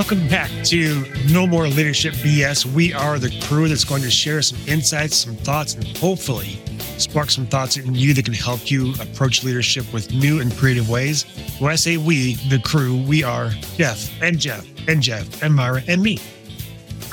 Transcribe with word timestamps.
Welcome 0.00 0.28
back 0.28 0.50
to 0.64 1.04
No 1.30 1.46
More 1.46 1.68
Leadership 1.68 2.14
BS. 2.14 2.64
We 2.64 2.94
are 2.94 3.18
the 3.18 3.38
crew 3.42 3.68
that's 3.68 3.84
going 3.84 4.00
to 4.00 4.10
share 4.10 4.40
some 4.40 4.58
insights, 4.66 5.14
some 5.14 5.36
thoughts, 5.36 5.74
and 5.74 5.86
hopefully 5.98 6.58
spark 6.96 7.28
some 7.28 7.44
thoughts 7.44 7.76
in 7.76 7.94
you 7.94 8.14
that 8.14 8.24
can 8.24 8.32
help 8.32 8.70
you 8.70 8.94
approach 8.94 9.44
leadership 9.44 9.92
with 9.92 10.10
new 10.14 10.40
and 10.40 10.56
creative 10.56 10.88
ways. 10.88 11.26
When 11.58 11.70
I 11.70 11.74
say 11.74 11.98
we, 11.98 12.36
the 12.48 12.58
crew, 12.60 12.96
we 13.06 13.22
are 13.22 13.50
Jeff 13.76 14.10
and 14.22 14.38
Jeff 14.38 14.66
and 14.88 15.02
Jeff 15.02 15.42
and 15.42 15.54
Myra 15.54 15.82
and 15.86 16.02
me. 16.02 16.18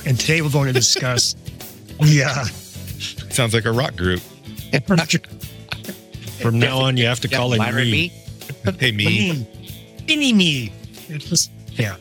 And 0.05 0.17
today 0.17 0.41
we're 0.41 0.49
going 0.49 0.67
to 0.67 0.73
discuss 0.73 1.35
yeah. 1.99 2.29
uh, 2.37 2.45
Sounds 2.45 3.53
like 3.53 3.65
a 3.65 3.71
rock 3.73 3.97
group. 3.97 4.21
From 6.41 6.57
now 6.57 6.77
on, 6.79 6.95
you 6.95 7.05
have 7.05 7.19
to 7.19 7.27
call 7.27 7.51
him 7.51 7.57
Myra 7.57 7.83
me. 7.83 8.13
Hey, 8.79 8.93
me. 8.93 9.05
me, 9.05 9.47
mini 10.07 10.31
me. 10.31 10.73
It 11.09 11.29
was, 11.29 11.49
yeah. 11.73 11.97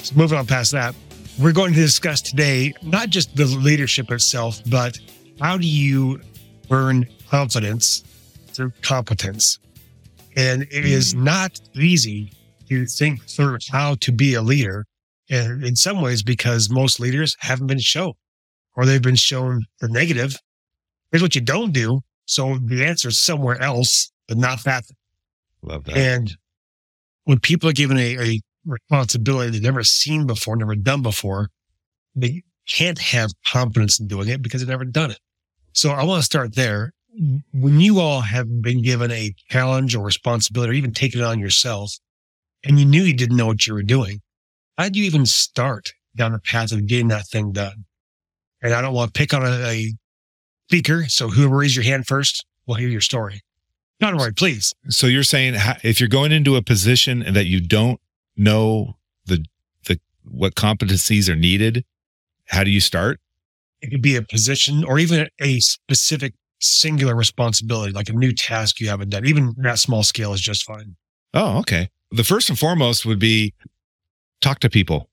So 0.00 0.14
moving 0.16 0.38
on 0.38 0.46
past 0.46 0.72
that, 0.72 0.94
we're 1.38 1.52
going 1.52 1.72
to 1.74 1.80
discuss 1.80 2.20
today 2.20 2.72
not 2.82 3.10
just 3.10 3.36
the 3.36 3.44
leadership 3.44 4.10
itself, 4.10 4.60
but 4.66 4.98
how 5.40 5.56
do 5.56 5.66
you 5.66 6.20
earn 6.70 7.06
confidence 7.28 8.02
through 8.48 8.72
competence? 8.82 9.58
And 10.36 10.62
it 10.62 10.84
is 10.84 11.14
mm. 11.14 11.22
not 11.22 11.60
easy 11.74 12.32
to 12.68 12.86
think 12.86 13.24
through 13.24 13.58
how 13.70 13.96
to 14.00 14.12
be 14.12 14.34
a 14.34 14.42
leader. 14.42 14.84
And 15.30 15.64
in 15.64 15.76
some 15.76 16.00
ways, 16.00 16.22
because 16.22 16.70
most 16.70 17.00
leaders 17.00 17.36
haven't 17.40 17.66
been 17.66 17.78
shown 17.78 18.14
or 18.76 18.86
they've 18.86 19.02
been 19.02 19.16
shown 19.16 19.66
the 19.80 19.88
negative. 19.88 20.36
Here's 21.10 21.22
what 21.22 21.34
you 21.34 21.40
don't 21.40 21.72
do. 21.72 22.00
So 22.26 22.58
the 22.58 22.84
answer 22.84 23.08
is 23.08 23.18
somewhere 23.18 23.60
else, 23.60 24.12
but 24.28 24.36
not 24.36 24.62
that 24.64 24.84
Love 25.62 25.84
that. 25.84 25.96
and 25.96 26.36
when 27.24 27.40
people 27.40 27.68
are 27.68 27.74
given 27.74 27.98
a, 27.98 28.16
a 28.18 28.40
responsibility 28.68 29.50
they've 29.50 29.62
never 29.62 29.82
seen 29.82 30.26
before, 30.26 30.56
never 30.56 30.76
done 30.76 31.02
before, 31.02 31.48
they 32.14 32.42
can't 32.68 32.98
have 32.98 33.30
confidence 33.46 33.98
in 33.98 34.06
doing 34.06 34.28
it 34.28 34.42
because 34.42 34.60
they've 34.60 34.68
never 34.68 34.84
done 34.84 35.10
it. 35.10 35.18
So 35.72 35.90
I 35.90 36.04
want 36.04 36.20
to 36.20 36.24
start 36.24 36.54
there. 36.54 36.92
When 37.52 37.80
you 37.80 37.98
all 37.98 38.20
have 38.20 38.62
been 38.62 38.82
given 38.82 39.10
a 39.10 39.34
challenge 39.48 39.94
or 39.94 40.04
responsibility 40.04 40.72
or 40.72 40.74
even 40.74 40.92
taken 40.92 41.20
it 41.20 41.24
on 41.24 41.40
yourself 41.40 41.92
and 42.64 42.78
you 42.78 42.84
knew 42.84 43.02
you 43.02 43.14
didn't 43.14 43.36
know 43.36 43.46
what 43.46 43.66
you 43.66 43.74
were 43.74 43.82
doing, 43.82 44.20
how 44.76 44.84
did 44.84 44.96
you 44.96 45.04
even 45.04 45.26
start 45.26 45.92
down 46.14 46.32
the 46.32 46.38
path 46.38 46.70
of 46.70 46.86
getting 46.86 47.08
that 47.08 47.26
thing 47.26 47.52
done? 47.52 47.84
And 48.62 48.74
I 48.74 48.80
don't 48.80 48.94
want 48.94 49.14
to 49.14 49.18
pick 49.18 49.32
on 49.34 49.44
a, 49.44 49.50
a 49.66 49.92
speaker. 50.68 51.06
So 51.08 51.28
whoever 51.28 51.56
raised 51.56 51.74
your 51.74 51.84
hand 51.84 52.06
first 52.06 52.44
will 52.66 52.74
hear 52.74 52.88
your 52.88 53.00
story. 53.00 53.40
Not 54.00 54.14
a 54.14 54.16
Conroy, 54.16 54.32
please. 54.36 54.74
So 54.88 55.06
you're 55.06 55.24
saying 55.24 55.54
if 55.82 55.98
you're 55.98 56.08
going 56.08 56.30
into 56.30 56.54
a 56.54 56.62
position 56.62 57.24
that 57.32 57.46
you 57.46 57.60
don't 57.60 58.00
know 58.38 58.96
the 59.26 59.44
the 59.86 60.00
what 60.24 60.54
competencies 60.54 61.28
are 61.28 61.36
needed, 61.36 61.84
how 62.46 62.64
do 62.64 62.70
you 62.70 62.80
start? 62.80 63.20
it 63.80 63.90
could 63.90 64.02
be 64.02 64.16
a 64.16 64.22
position 64.22 64.84
or 64.84 64.98
even 64.98 65.28
a 65.40 65.60
specific 65.60 66.34
singular 66.60 67.14
responsibility, 67.14 67.92
like 67.92 68.08
a 68.08 68.12
new 68.12 68.32
task 68.32 68.80
you 68.80 68.88
haven't 68.88 69.10
done. 69.10 69.24
Even 69.24 69.54
that 69.58 69.78
small 69.78 70.02
scale 70.02 70.32
is 70.32 70.40
just 70.40 70.64
fine. 70.64 70.96
Oh, 71.34 71.58
okay. 71.58 71.88
The 72.10 72.24
first 72.24 72.48
and 72.48 72.58
foremost 72.58 73.06
would 73.06 73.18
be 73.18 73.54
talk 74.40 74.58
to 74.60 74.70
people. 74.70 75.08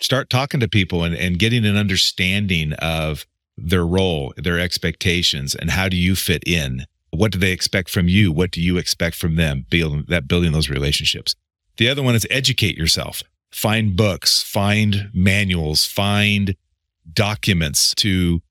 Start 0.00 0.30
talking 0.30 0.60
to 0.60 0.68
people 0.68 1.04
and, 1.04 1.14
and 1.14 1.38
getting 1.38 1.64
an 1.66 1.76
understanding 1.76 2.72
of 2.74 3.26
their 3.56 3.86
role, 3.86 4.32
their 4.36 4.58
expectations, 4.58 5.54
and 5.54 5.70
how 5.70 5.88
do 5.88 5.96
you 5.96 6.16
fit 6.16 6.42
in? 6.46 6.86
What 7.10 7.32
do 7.32 7.38
they 7.38 7.52
expect 7.52 7.90
from 7.90 8.08
you? 8.08 8.32
What 8.32 8.50
do 8.50 8.62
you 8.62 8.78
expect 8.78 9.16
from 9.16 9.36
them? 9.36 9.66
Building 9.68 10.06
that 10.08 10.26
building 10.26 10.52
those 10.52 10.70
relationships. 10.70 11.34
The 11.80 11.88
other 11.88 12.02
one 12.02 12.14
is 12.14 12.26
educate 12.28 12.76
yourself. 12.76 13.22
Find 13.50 13.96
books, 13.96 14.42
find 14.42 15.08
manuals, 15.14 15.86
find 15.86 16.54
documents 17.10 17.94
to 17.94 18.42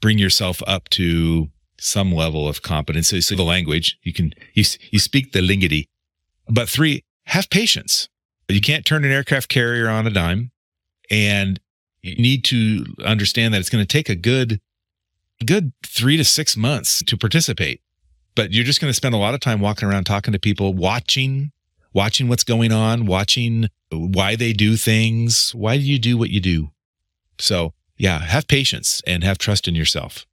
bring 0.00 0.16
yourself 0.16 0.62
up 0.64 0.88
to 0.90 1.48
some 1.80 2.12
level 2.12 2.46
of 2.46 2.62
competence. 2.62 3.08
So 3.08 3.34
the 3.34 3.42
language, 3.42 3.98
you 4.04 4.12
can, 4.12 4.32
you, 4.54 4.62
you 4.92 5.00
speak 5.00 5.32
the 5.32 5.42
lingity. 5.42 5.88
But 6.48 6.68
three, 6.68 7.02
have 7.24 7.50
patience. 7.50 8.08
You 8.48 8.60
can't 8.60 8.86
turn 8.86 9.04
an 9.04 9.10
aircraft 9.10 9.48
carrier 9.48 9.88
on 9.88 10.06
a 10.06 10.10
dime 10.10 10.52
and 11.10 11.58
you 12.02 12.14
need 12.14 12.44
to 12.44 12.86
understand 13.04 13.54
that 13.54 13.58
it's 13.58 13.70
going 13.70 13.82
to 13.82 13.88
take 13.88 14.08
a 14.08 14.14
good, 14.14 14.60
good 15.44 15.72
three 15.84 16.16
to 16.16 16.24
six 16.24 16.56
months 16.56 17.02
to 17.02 17.16
participate. 17.16 17.80
But 18.36 18.52
you're 18.52 18.62
just 18.62 18.80
going 18.80 18.90
to 18.90 18.94
spend 18.94 19.16
a 19.16 19.18
lot 19.18 19.34
of 19.34 19.40
time 19.40 19.58
walking 19.58 19.88
around 19.88 20.04
talking 20.04 20.32
to 20.32 20.38
people, 20.38 20.74
watching, 20.74 21.50
watching 21.98 22.28
what's 22.28 22.44
going 22.44 22.70
on, 22.70 23.06
watching 23.06 23.68
why 23.90 24.36
they 24.36 24.52
do 24.52 24.76
things. 24.76 25.52
Why 25.52 25.76
do 25.76 25.82
you 25.82 25.98
do 25.98 26.16
what 26.16 26.30
you 26.30 26.40
do? 26.40 26.70
So 27.40 27.74
yeah, 27.96 28.20
have 28.20 28.46
patience 28.46 29.02
and 29.04 29.24
have 29.24 29.36
trust 29.36 29.66
in 29.66 29.74
yourself. 29.74 30.24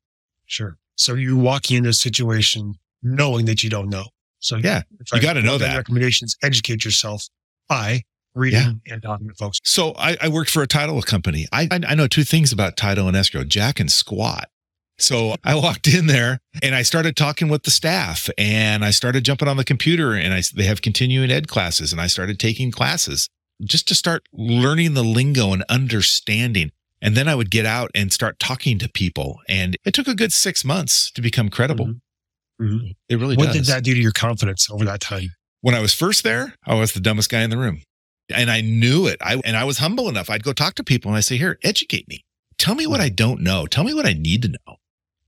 Sure. 0.46 0.78
So 0.96 1.16
you 1.16 1.36
walk 1.36 1.72
into 1.72 1.90
a 1.90 1.94
situation 1.94 2.76
knowing 3.02 3.48
that 3.48 3.64
you 3.64 3.72
don't 3.72 3.90
know. 3.90 4.06
So 4.38 4.58
Yeah, 4.58 4.84
you 5.12 5.20
gotta 5.20 5.42
know 5.42 5.54
one 5.54 5.56
of 5.56 5.62
the 5.62 5.66
that. 5.66 5.78
Recommendations: 5.78 6.38
educate 6.44 6.86
yourself 6.86 7.28
by 7.68 8.04
reading 8.36 8.82
and 8.88 9.02
talking 9.02 9.28
to 9.28 9.34
folks. 9.34 9.60
So 9.64 9.96
I, 9.98 10.18
I 10.22 10.28
worked 10.28 10.52
for 10.52 10.62
a 10.62 10.68
title 10.68 11.02
company. 11.02 11.48
I 11.52 11.68
I 11.72 11.96
know 11.96 12.06
two 12.08 12.24
things 12.24 12.52
about 12.52 12.78
title 12.78 13.08
and 13.08 13.18
escrow: 13.18 13.44
Jack 13.44 13.80
and 13.80 13.92
Squat. 13.92 14.50
So 14.98 15.36
I 15.44 15.56
walked 15.56 15.88
in 15.88 16.08
there 16.08 16.40
and 16.64 16.74
I 16.74 16.82
started 16.84 17.16
talking 17.18 17.50
with 17.50 17.64
the 17.64 17.72
staff, 17.72 18.30
and 18.38 18.86
I 18.86 18.92
started 18.92 19.26
jumping 19.26 19.48
on 19.48 19.58
the 19.58 19.64
computer, 19.66 20.14
and 20.14 20.34
I 20.34 20.42
they 20.54 20.64
have 20.64 20.82
continuing 20.82 21.32
ed 21.32 21.48
classes, 21.48 21.92
and 21.92 22.00
I 22.02 22.08
started 22.08 22.40
taking 22.40 22.72
classes 22.72 23.28
just 23.64 23.88
to 23.90 23.96
start 23.96 24.24
learning 24.34 24.94
the 24.94 25.04
lingo 25.04 25.52
and 25.54 25.64
understanding. 25.70 26.72
And 27.02 27.16
then 27.16 27.28
I 27.28 27.36
would 27.36 27.52
get 27.52 27.66
out 27.66 27.92
and 27.94 28.12
start 28.12 28.40
talking 28.40 28.80
to 28.80 28.90
people, 28.90 29.40
and 29.50 29.78
it 29.86 29.94
took 29.94 30.08
a 30.08 30.16
good 30.16 30.32
six 30.34 30.64
months 30.64 31.12
to 31.12 31.22
become 31.22 31.50
credible. 31.50 31.96
Mhm. 32.62 32.94
It 33.10 33.20
really 33.20 33.36
What 33.36 33.48
does. 33.48 33.56
did 33.58 33.66
that 33.66 33.84
do 33.84 33.94
to 33.94 34.00
your 34.00 34.14
confidence 34.14 34.70
over 34.72 34.86
that 34.86 35.02
time? 35.02 35.32
when 35.62 35.74
I 35.76 35.80
was 35.80 35.96
first 35.96 36.24
there, 36.24 36.54
I 36.66 36.76
was 36.76 36.92
the 36.92 37.00
dumbest 37.00 37.30
guy 37.32 37.42
in 37.42 37.50
the 37.50 37.58
room. 37.58 37.82
And 38.30 38.52
I 38.52 38.62
knew 38.62 39.08
it. 39.08 39.18
I 39.20 39.36
and 39.44 39.58
I 39.58 39.64
was 39.66 39.80
humble 39.80 40.08
enough. 40.10 40.30
I'd 40.30 40.44
go 40.44 40.54
talk 40.54 40.76
to 40.76 40.84
people 40.84 41.10
and 41.10 41.18
I 41.18 41.22
say, 41.22 41.38
"Here, 41.38 41.58
educate 41.64 42.08
me. 42.08 42.22
Tell 42.58 42.76
me 42.76 42.86
what 42.88 43.02
I 43.02 43.10
don't 43.10 43.42
know. 43.42 43.66
Tell 43.68 43.84
me 43.84 43.94
what 43.94 44.06
I 44.06 44.14
need 44.14 44.42
to 44.44 44.50
know. 44.50 44.78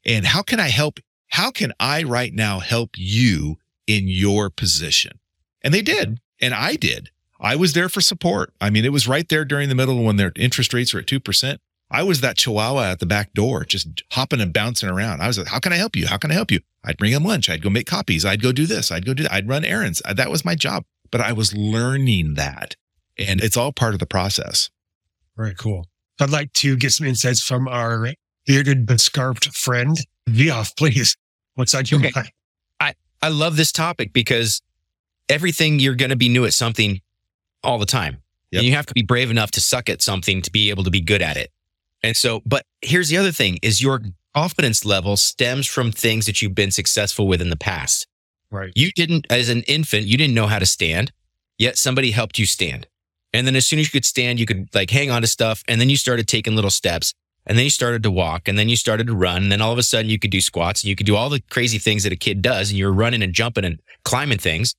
And 0.08 0.26
how 0.26 0.42
can 0.42 0.60
I 0.60 0.70
help? 0.70 1.00
How 1.28 1.52
can 1.52 1.74
I 1.80 2.02
right 2.04 2.34
now 2.34 2.60
help 2.60 2.92
you 2.96 3.58
in 3.86 4.08
your 4.08 4.50
position?" 4.50 5.20
And 5.62 5.74
they 5.74 5.82
did. 5.82 6.20
And 6.40 6.54
I 6.54 6.76
did. 6.76 7.10
I 7.40 7.56
was 7.56 7.74
there 7.74 7.90
for 7.90 8.02
support. 8.02 8.54
I 8.60 8.70
mean, 8.70 8.86
it 8.86 8.92
was 8.92 9.08
right 9.08 9.28
there 9.28 9.46
during 9.46 9.70
the 9.70 9.76
middle 9.76 10.04
when 10.04 10.16
their 10.16 10.32
interest 10.36 10.74
rates 10.74 10.94
were 10.94 11.02
at 11.02 11.06
2%. 11.06 11.58
I 11.90 12.04
was 12.04 12.22
that 12.22 12.38
chihuahua 12.38 12.92
at 12.92 13.00
the 13.00 13.06
back 13.06 13.34
door, 13.34 13.64
just 13.64 14.04
hopping 14.12 14.42
and 14.42 14.52
bouncing 14.52 14.90
around. 14.90 15.22
I 15.22 15.28
was 15.28 15.38
like, 15.38 15.48
how 15.48 15.60
can 15.60 15.72
I 15.72 15.78
help 15.78 15.96
you? 15.96 16.08
How 16.08 16.18
can 16.18 16.32
I 16.32 16.34
help 16.34 16.52
you? 16.52 16.60
I'd 16.84 16.98
bring 16.98 17.14
them 17.14 17.24
lunch. 17.24 17.50
I'd 17.50 17.62
go 17.62 17.70
make 17.70 17.88
copies. 17.88 18.26
I'd 18.26 18.42
go 18.42 18.52
do 18.52 18.66
this. 18.66 18.92
I'd 18.92 19.06
go 19.06 19.14
do 19.14 19.24
that. 19.24 19.34
I'd 19.34 19.48
run 19.48 19.64
errands. 19.64 20.02
That 20.12 20.30
was 20.30 20.44
my 20.44 20.56
job. 20.56 20.84
But 21.12 21.22
I 21.22 21.32
was 21.32 21.56
learning 21.56 22.34
that. 22.34 22.76
And 23.18 23.42
it's 23.42 23.58
all 23.58 23.72
part 23.72 23.94
of 23.94 24.00
the 24.00 24.06
process. 24.06 24.70
Very 25.36 25.56
cool. 25.56 25.88
I'd 26.20 26.30
like 26.30 26.52
to 26.54 26.76
get 26.76 26.92
some 26.92 27.08
insights 27.08 27.42
from 27.42 27.68
our 27.68 28.14
bearded 28.48 28.88
but 28.88 29.00
scarfed 29.00 29.56
friend. 29.56 29.96
Vioff, 30.28 30.76
please. 30.76 31.16
What's 31.54 31.76
on 31.76 31.84
your 31.86 32.00
Okay. 32.00 32.12
mind? 32.16 32.32
I 33.20 33.30
love 33.30 33.56
this 33.58 33.72
topic 33.72 34.14
because 34.14 34.62
everything 35.28 35.80
you're 35.80 35.96
going 35.96 36.12
to 36.12 36.16
be 36.16 36.30
new 36.30 36.46
at 36.46 36.54
something 36.54 37.02
all 37.64 37.80
the 37.80 37.88
time. 37.88 38.18
Yep. 38.52 38.60
And 38.60 38.68
you 38.68 38.76
have 38.76 38.86
to 38.86 38.94
be 38.94 39.02
brave 39.02 39.32
enough 39.32 39.50
to 39.52 39.60
suck 39.60 39.90
at 39.90 40.04
something 40.04 40.44
to 40.44 40.52
be 40.52 40.70
able 40.70 40.84
to 40.84 40.92
be 40.92 41.02
good 41.02 41.24
at 41.24 41.36
it. 41.36 41.50
And 42.04 42.16
so, 42.16 42.44
but 42.46 42.64
here's 42.84 43.10
the 43.10 43.18
other 43.18 43.32
thing 43.32 43.58
is 43.64 43.82
your 43.82 44.04
confidence 44.36 44.86
level 44.86 45.18
stems 45.18 45.66
from 45.66 45.92
things 45.92 46.28
that 46.28 46.44
you've 46.44 46.54
been 46.54 46.70
successful 46.70 47.28
with 47.28 47.42
in 47.42 47.50
the 47.50 47.58
past. 47.58 48.06
Right. 48.52 48.72
You 48.76 48.92
didn't, 48.92 49.26
as 49.32 49.50
an 49.50 49.64
infant, 49.64 50.06
you 50.06 50.16
didn't 50.16 50.36
know 50.36 50.46
how 50.46 50.60
to 50.60 50.68
stand, 50.68 51.12
yet 51.58 51.76
somebody 51.76 52.12
helped 52.12 52.38
you 52.38 52.46
stand. 52.46 52.86
And 53.34 53.48
then 53.48 53.56
as 53.56 53.66
soon 53.66 53.80
as 53.80 53.88
you 53.88 53.92
could 53.92 54.06
stand, 54.06 54.40
you 54.40 54.46
could 54.46 54.70
like 54.76 54.92
hang 54.92 55.10
on 55.10 55.24
to 55.24 55.28
stuff. 55.28 55.64
And 55.68 55.82
then 55.82 55.90
you 55.90 55.98
started 55.98 56.28
taking 56.28 56.54
little 56.56 56.70
steps. 56.70 57.16
And 57.48 57.58
then 57.58 57.64
you 57.64 57.72
started 57.72 58.04
to 58.04 58.12
walk. 58.12 58.48
And 58.48 58.60
then 58.60 58.70
you 58.70 58.76
started 58.76 59.08
to 59.08 59.16
run. 59.16 59.44
And 59.44 59.52
then 59.52 59.62
all 59.62 59.72
of 59.72 59.78
a 59.78 59.84
sudden 59.84 60.12
you 60.12 60.20
could 60.20 60.32
do 60.32 60.42
squats 60.42 60.84
and 60.84 60.90
you 60.90 60.96
could 60.96 61.06
do 61.06 61.16
all 61.16 61.30
the 61.30 61.42
crazy 61.50 61.80
things 61.80 62.04
that 62.04 62.14
a 62.14 62.18
kid 62.18 62.42
does. 62.42 62.70
And 62.70 62.78
you're 62.78 62.94
running 62.94 63.24
and 63.24 63.34
jumping 63.34 63.66
and 63.66 63.80
climbing 64.04 64.38
things. 64.38 64.76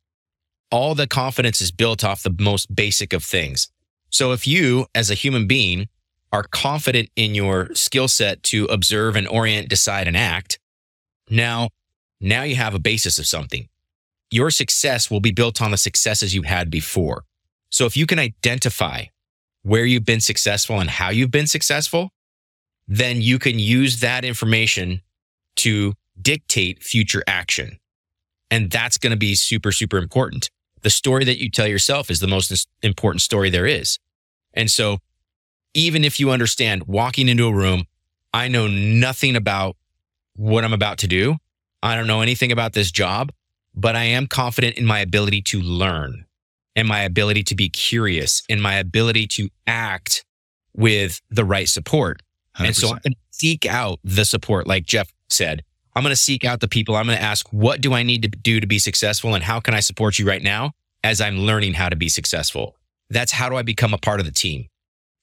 All 0.71 0.95
the 0.95 1.07
confidence 1.07 1.61
is 1.61 1.73
built 1.73 2.05
off 2.05 2.23
the 2.23 2.35
most 2.39 2.75
basic 2.75 3.13
of 3.13 3.25
things. 3.25 3.69
So 4.11 4.33
if 4.33 4.47
you, 4.47 4.87
as 4.95 5.11
a 5.11 5.15
human 5.15 5.47
being, 5.47 5.89
are 6.31 6.43
confident 6.43 7.09
in 7.17 7.35
your 7.35 7.75
skill 7.75 8.07
set 8.07 8.43
to 8.45 8.67
observe 8.67 9.17
and 9.17 9.27
orient, 9.27 9.69
decide, 9.69 10.07
and 10.07 10.17
act, 10.17 10.59
now, 11.31 11.71
now 12.21 12.43
you 12.43 12.57
have 12.57 12.75
a 12.75 12.79
basis 12.79 13.19
of 13.19 13.27
something 13.27 13.69
your 14.31 14.51
success 14.51 15.11
will 15.11 15.21
be 15.21 15.31
built 15.31 15.63
on 15.63 15.71
the 15.71 15.77
successes 15.77 16.35
you 16.35 16.43
had 16.43 16.71
before. 16.71 17.25
So 17.71 17.87
if 17.87 17.97
you 17.97 18.07
can 18.07 18.19
identify 18.19 19.05
where 19.63 19.85
you've 19.85 20.05
been 20.05 20.21
successful 20.21 20.81
and 20.81 20.91
how 20.91 21.11
you've 21.11 21.31
been 21.31 21.47
successful, 21.47 22.11
then 22.89 23.21
you 23.21 23.39
can 23.39 23.59
use 23.59 24.01
that 24.01 24.25
information 24.25 25.03
to 25.57 25.93
dictate 26.21 26.83
future 26.83 27.23
action. 27.27 27.79
And 28.51 28.71
that's 28.71 28.97
going 28.97 29.11
to 29.11 29.17
be 29.17 29.35
super, 29.35 29.71
super 29.73 29.99
important. 29.99 30.51
The 30.81 30.91
story 30.91 31.25
that 31.25 31.39
you 31.39 31.51
tell 31.51 31.67
yourself 31.67 32.11
is 32.11 32.21
the 32.21 32.27
most 32.27 32.67
important 32.83 33.21
story 33.21 33.51
there 33.51 33.67
is. 33.67 33.99
And 34.55 34.71
so 34.71 34.99
even 35.75 36.03
if 36.03 36.19
you 36.19 36.31
understand 36.31 36.85
walking 36.87 37.29
into 37.29 37.47
a 37.47 37.55
room, 37.55 37.85
I 38.33 38.49
know 38.49 38.67
nothing 38.67 39.37
about 39.37 39.77
what 40.35 40.65
I'm 40.65 40.73
about 40.73 40.99
to 40.99 41.09
do. 41.09 41.37
I 41.83 41.95
don't 41.95 42.07
know 42.07 42.23
anything 42.23 42.53
about 42.53 42.73
this 42.73 42.91
job, 42.91 43.33
but 43.75 43.97
I 43.97 44.05
am 44.05 44.27
confident 44.27 44.79
in 44.79 44.87
my 44.87 45.01
ability 45.01 45.43
to 45.43 45.61
learn 45.61 46.25
and 46.75 46.89
my 46.89 47.01
ability 47.01 47.43
to 47.45 47.55
be 47.55 47.69
curious 47.69 48.43
and 48.49 48.63
my 48.63 48.75
ability 48.75 49.27
to 49.27 49.51
act 49.67 50.25
with 50.75 51.21
the 51.31 51.45
right 51.45 51.69
support. 51.69 52.23
And 52.67 52.77
so 52.77 52.89
I'm 52.89 53.01
going 53.05 53.13
to 53.13 53.17
seek 53.31 53.67
out 53.67 54.01
the 54.05 54.25
support, 54.25 54.67
like 54.67 54.85
Jeff 54.85 55.13
said. 55.29 55.63
I'm 55.95 56.03
going 56.03 56.13
to 56.13 56.17
seek 56.17 56.45
out 56.45 56.61
the 56.61 56.69
people. 56.69 56.97
I'm 56.97 57.07
going 57.07 57.19
to 57.19 57.23
ask, 57.25 57.49
what 57.49 57.81
do 57.81 57.93
I 57.93 58.03
need 58.03 58.23
to 58.23 58.29
do 58.29 58.61
to 58.61 58.67
be 58.67 58.79
successful? 58.79 59.35
And 59.35 59.43
how 59.43 59.59
can 59.61 59.75
I 59.75 59.81
support 59.81 60.19
you 60.19 60.27
right 60.27 60.43
now 60.43 60.73
as 61.03 61.21
I'm 61.21 61.39
learning 61.39 61.75
how 61.75 61.89
to 61.89 61.97
be 61.97 62.09
successful? 62.09 62.77
That's 63.11 63.33
how 63.33 63.49
do 63.49 63.57
I 63.57 63.63
become 63.63 63.95
a 63.95 63.99
part 63.99 64.21
of 64.21 64.27
the 64.27 64.33
team? 64.33 64.69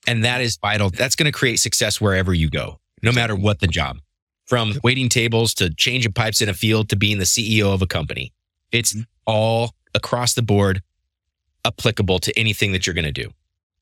And 0.07 0.23
that 0.25 0.41
is 0.41 0.57
vital. 0.57 0.89
That's 0.89 1.15
going 1.15 1.31
to 1.31 1.31
create 1.31 1.59
success 1.59 2.01
wherever 2.01 2.33
you 2.33 2.49
go, 2.49 2.79
no 3.01 3.11
matter 3.11 3.35
what 3.35 3.59
the 3.59 3.67
job. 3.67 3.97
From 4.45 4.73
waiting 4.83 5.09
tables 5.09 5.53
to 5.55 5.73
changing 5.73 6.13
pipes 6.13 6.41
in 6.41 6.49
a 6.49 6.53
field 6.53 6.89
to 6.89 6.95
being 6.95 7.17
the 7.17 7.25
CEO 7.25 7.73
of 7.73 7.81
a 7.81 7.87
company. 7.87 8.31
It's 8.71 8.93
mm-hmm. 8.93 9.03
all 9.25 9.73
across 9.95 10.33
the 10.33 10.43
board 10.43 10.81
applicable 11.65 12.19
to 12.19 12.37
anything 12.37 12.71
that 12.73 12.85
you're 12.85 12.93
going 12.93 13.05
to 13.05 13.11
do. 13.11 13.31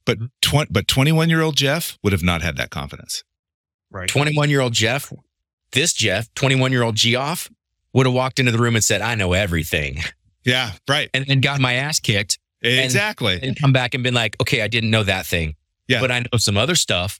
but 0.05 0.17
tw- 0.41 0.71
but 0.71 0.87
21 0.87 1.29
year 1.29 1.41
old 1.41 1.55
Jeff 1.57 1.97
would 2.03 2.13
have 2.13 2.23
not 2.23 2.41
had 2.41 2.55
that 2.57 2.69
confidence. 2.69 3.23
Right. 3.93 4.09
21 4.09 4.49
year 4.49 4.59
old 4.59 4.73
Jeff, 4.73 5.13
this 5.71 5.93
Jeff, 5.93 6.33
21 6.33 6.71
year 6.71 6.83
old 6.83 6.95
Geoff, 6.95 7.49
would 7.93 8.05
have 8.07 8.15
walked 8.15 8.39
into 8.39 8.51
the 8.51 8.57
room 8.57 8.75
and 8.75 8.83
said, 8.83 9.01
I 9.01 9.13
know 9.15 9.33
everything 9.33 9.99
Yeah, 10.43 10.71
right. 10.89 11.09
and, 11.13 11.25
and 11.29 11.41
got 11.43 11.59
my 11.61 11.73
ass 11.73 11.99
kicked 11.99 12.39
exactly. 12.63 13.39
and 13.41 13.55
come 13.55 13.71
back 13.71 13.93
and 13.93 14.03
been 14.03 14.15
like, 14.15 14.35
okay, 14.41 14.61
I 14.61 14.67
didn't 14.67 14.89
know 14.89 15.03
that 15.03 15.25
thing. 15.27 15.55
Yeah. 15.87 16.01
But 16.01 16.11
I 16.11 16.19
know 16.19 16.37
some 16.37 16.57
other 16.57 16.75
stuff. 16.75 17.19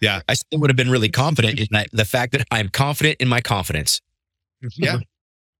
Yeah. 0.00 0.20
I 0.28 0.34
still 0.34 0.60
would 0.60 0.68
have 0.68 0.76
been 0.76 0.90
really 0.90 1.08
confident 1.08 1.58
in 1.58 1.68
that, 1.70 1.88
the 1.92 2.04
fact 2.04 2.32
that 2.32 2.46
I'm 2.50 2.68
confident 2.68 3.16
in 3.20 3.28
my 3.28 3.40
confidence. 3.40 4.00
Yeah. 4.76 4.98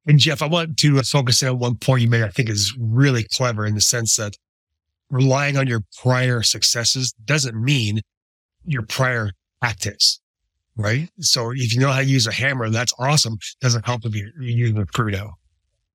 And 0.07 0.19
Jeff, 0.19 0.43
I 0.43 0.47
want 0.47 0.77
to 0.77 1.03
focus 1.03 1.43
in 1.43 1.49
on 1.49 1.59
one 1.59 1.77
point 1.77 2.03
you 2.03 2.09
made, 2.09 2.25
I 2.25 2.29
think 2.29 2.51
is 2.51 2.77
really 2.79 3.25
clever 3.25 3.65
in 3.65 3.75
the 3.75 3.81
sense 3.81 4.17
that 4.17 4.37
relying 5.09 5.57
on 5.57 5.67
your 5.67 5.81
prior 6.03 6.43
successes 6.43 7.15
doesn't 7.25 7.57
mean 7.57 8.03
your 8.67 8.83
prior 8.83 9.31
tactics, 9.63 10.21
right? 10.77 11.09
So 11.21 11.51
if 11.51 11.75
you 11.75 11.81
know 11.81 11.91
how 11.91 12.01
to 12.01 12.07
use 12.07 12.27
a 12.27 12.33
hammer, 12.33 12.71
that's 12.71 12.93
awesome. 12.99 13.39
Doesn't 13.61 13.87
help 13.87 14.05
if 14.05 14.15
you're 14.15 14.31
using 14.39 14.79
a 14.79 14.87
Crudo. 14.87 15.31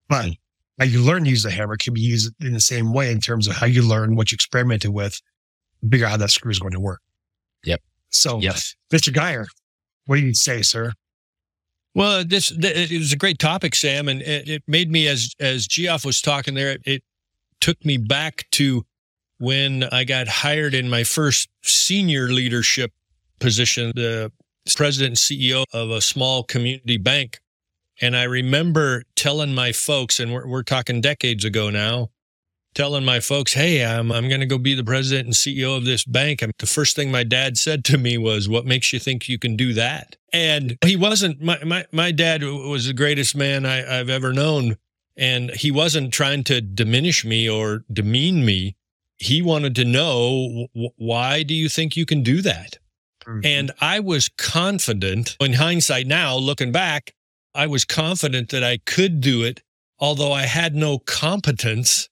But 0.07 0.31
how 0.79 0.85
you 0.85 1.01
learn 1.01 1.25
to 1.25 1.29
use 1.29 1.45
a 1.45 1.51
hammer 1.51 1.77
can 1.77 1.93
be 1.93 2.01
used 2.01 2.33
in 2.41 2.53
the 2.53 2.61
same 2.61 2.93
way 2.93 3.11
in 3.11 3.19
terms 3.19 3.47
of 3.47 3.55
how 3.55 3.65
you 3.65 3.81
learn 3.81 4.15
what 4.15 4.31
you 4.31 4.35
experimented 4.35 4.91
with, 4.91 5.21
figure 5.89 6.05
out 6.05 6.11
how 6.11 6.17
that 6.17 6.31
screw 6.31 6.51
is 6.51 6.59
going 6.59 6.73
to 6.73 6.79
work. 6.79 7.01
Yep. 7.65 7.81
So, 8.09 8.39
yes. 8.39 8.75
Mr. 8.91 9.13
Geyer, 9.13 9.47
what 10.05 10.15
do 10.15 10.21
you 10.21 10.33
say, 10.33 10.61
sir? 10.61 10.93
Well, 11.93 12.23
this 12.23 12.47
th- 12.47 12.91
it 12.91 12.97
was 12.97 13.11
a 13.13 13.17
great 13.17 13.39
topic, 13.39 13.75
Sam, 13.75 14.07
and 14.07 14.21
it, 14.21 14.47
it 14.47 14.63
made 14.67 14.91
me 14.91 15.07
as 15.07 15.33
as 15.39 15.67
Geoff 15.67 16.05
was 16.05 16.21
talking 16.21 16.53
there. 16.53 16.71
It, 16.71 16.81
it 16.85 17.03
took 17.59 17.83
me 17.83 17.97
back 17.97 18.45
to 18.51 18.85
when 19.39 19.83
I 19.85 20.03
got 20.03 20.27
hired 20.27 20.73
in 20.73 20.89
my 20.89 21.03
first 21.03 21.49
senior 21.63 22.29
leadership 22.29 22.91
position, 23.39 23.91
the 23.95 24.31
president 24.75 25.11
and 25.11 25.17
CEO 25.17 25.65
of 25.73 25.89
a 25.89 26.01
small 26.01 26.43
community 26.43 26.97
bank, 26.97 27.39
and 28.01 28.15
I 28.15 28.23
remember 28.23 29.03
telling 29.15 29.53
my 29.53 29.71
folks, 29.71 30.19
and 30.19 30.33
we're 30.33 30.47
we're 30.47 30.63
talking 30.63 31.01
decades 31.01 31.43
ago 31.43 31.69
now, 31.69 32.09
telling 32.73 33.03
my 33.03 33.19
folks, 33.19 33.53
"Hey, 33.53 33.83
I'm 33.83 34.11
I'm 34.11 34.29
going 34.29 34.39
to 34.39 34.45
go 34.45 34.57
be 34.57 34.73
the 34.73 34.83
president 34.83 35.25
and 35.25 35.35
CEO 35.35 35.75
of 35.75 35.85
this 35.85 36.05
bank." 36.05 36.41
And 36.41 36.53
the 36.59 36.65
first 36.65 36.95
thing 36.95 37.11
my 37.11 37.23
dad 37.23 37.57
said 37.57 37.83
to 37.85 37.97
me 37.97 38.17
was, 38.17 38.47
"What 38.47 38.65
makes 38.65 38.93
you 38.93 38.99
think 38.99 39.27
you 39.27 39.37
can 39.37 39.55
do 39.55 39.73
that?" 39.73 40.15
And 40.31 40.77
he 40.83 40.95
wasn't. 40.95 41.41
My 41.41 41.61
my 41.63 41.85
my 41.91 42.11
dad 42.11 42.43
was 42.43 42.87
the 42.87 42.93
greatest 42.93 43.35
man 43.35 43.65
I, 43.65 43.99
I've 43.99 44.09
ever 44.09 44.31
known, 44.33 44.77
and 45.17 45.51
he 45.51 45.71
wasn't 45.71 46.13
trying 46.13 46.43
to 46.45 46.61
diminish 46.61 47.25
me 47.25 47.49
or 47.49 47.83
demean 47.91 48.45
me. 48.45 48.75
He 49.17 49.41
wanted 49.41 49.75
to 49.75 49.83
know 49.83 50.67
why 50.95 51.43
do 51.43 51.53
you 51.53 51.67
think 51.67 51.97
you 51.97 52.05
can 52.05 52.23
do 52.23 52.41
that? 52.41 52.77
And 53.43 53.71
I 53.79 53.99
was 53.99 54.29
confident 54.37 55.37
in 55.39 55.53
hindsight 55.53 56.07
now, 56.07 56.35
looking 56.35 56.71
back, 56.71 57.13
I 57.53 57.67
was 57.67 57.85
confident 57.85 58.49
that 58.49 58.63
I 58.63 58.77
could 58.85 59.21
do 59.21 59.43
it, 59.43 59.61
although 59.99 60.31
I 60.31 60.43
had 60.43 60.75
no 60.75 60.99
competence 60.99 62.09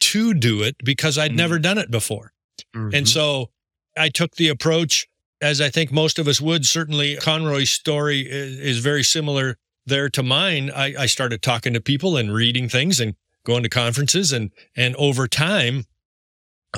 to 0.00 0.34
do 0.34 0.62
it 0.62 0.76
because 0.84 1.18
I'd 1.18 1.32
Mhm. 1.32 1.36
never 1.36 1.58
done 1.58 1.78
it 1.78 1.90
before. 1.90 2.32
Mhm. 2.74 2.94
And 2.94 3.08
so 3.08 3.50
I 3.96 4.08
took 4.08 4.36
the 4.36 4.48
approach, 4.48 5.06
as 5.40 5.60
I 5.60 5.70
think 5.70 5.92
most 5.92 6.18
of 6.18 6.26
us 6.28 6.40
would. 6.40 6.66
Certainly, 6.66 7.16
Conroy's 7.16 7.70
story 7.70 8.20
is, 8.20 8.58
is 8.58 8.78
very 8.78 9.02
similar 9.04 9.58
there 9.86 10.08
to 10.10 10.22
mine. 10.22 10.70
I, 10.70 10.94
I 11.02 11.06
started 11.06 11.42
talking 11.42 11.72
to 11.74 11.80
people 11.80 12.16
and 12.16 12.32
reading 12.32 12.68
things 12.68 13.00
and 13.00 13.14
going 13.44 13.62
to 13.62 13.68
conferences, 13.68 14.32
and 14.32 14.50
and 14.76 14.94
over 14.96 15.26
time, 15.26 15.86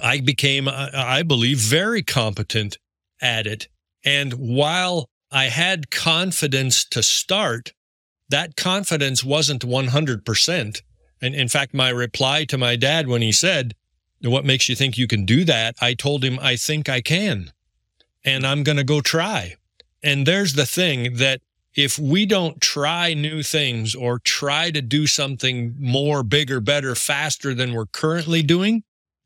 I 0.00 0.20
became, 0.20 0.68
I 0.68 1.22
believe, 1.22 1.58
very 1.58 2.02
competent 2.02 2.78
at 3.20 3.46
it. 3.46 3.68
And 4.04 4.32
while 4.34 5.08
I 5.30 5.44
had 5.44 5.90
confidence 5.90 6.84
to 6.86 7.02
start, 7.02 7.72
that 8.28 8.56
confidence 8.56 9.22
wasn't 9.22 9.62
100%. 9.62 10.82
And 11.20 11.34
in 11.34 11.48
fact, 11.48 11.74
my 11.74 11.90
reply 11.90 12.44
to 12.46 12.58
my 12.58 12.76
dad 12.76 13.06
when 13.06 13.22
he 13.22 13.32
said, 13.32 13.74
What 14.22 14.44
makes 14.44 14.68
you 14.68 14.74
think 14.74 14.98
you 14.98 15.06
can 15.06 15.24
do 15.24 15.44
that? 15.44 15.76
I 15.80 15.94
told 15.94 16.24
him, 16.24 16.38
I 16.40 16.56
think 16.56 16.88
I 16.88 17.00
can. 17.00 17.52
And 18.24 18.46
I'm 18.46 18.62
going 18.62 18.78
to 18.78 18.84
go 18.84 19.00
try. 19.00 19.54
And 20.02 20.26
there's 20.26 20.54
the 20.54 20.66
thing 20.66 21.16
that 21.16 21.40
if 21.74 21.98
we 21.98 22.26
don't 22.26 22.60
try 22.60 23.14
new 23.14 23.42
things 23.42 23.94
or 23.94 24.18
try 24.18 24.70
to 24.70 24.82
do 24.82 25.06
something 25.06 25.74
more, 25.78 26.22
bigger, 26.22 26.60
better, 26.60 26.94
faster 26.94 27.54
than 27.54 27.72
we're 27.72 27.86
currently 27.86 28.42
doing, 28.42 28.82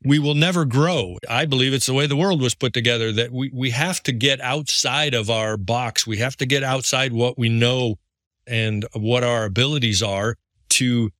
we 0.06 0.20
will 0.20 0.34
never 0.34 0.64
grow. 0.64 1.18
I 1.28 1.46
believe 1.46 1.74
it's 1.74 1.86
the 1.86 1.92
way 1.92 2.06
the 2.06 2.16
world 2.16 2.40
was 2.40 2.54
put 2.54 2.72
together 2.72 3.10
that 3.12 3.32
we, 3.32 3.50
we 3.52 3.70
have 3.70 4.02
to 4.04 4.12
get 4.12 4.40
outside 4.40 5.14
of 5.14 5.28
our 5.28 5.56
box. 5.56 6.06
We 6.06 6.18
have 6.18 6.36
to 6.36 6.46
get 6.46 6.62
outside 6.62 7.12
what 7.12 7.36
we 7.36 7.48
know 7.48 7.98
and 8.46 8.86
what 8.92 9.24
our 9.24 9.44
abilities 9.44 10.02
are 10.02 10.36
to 10.70 11.10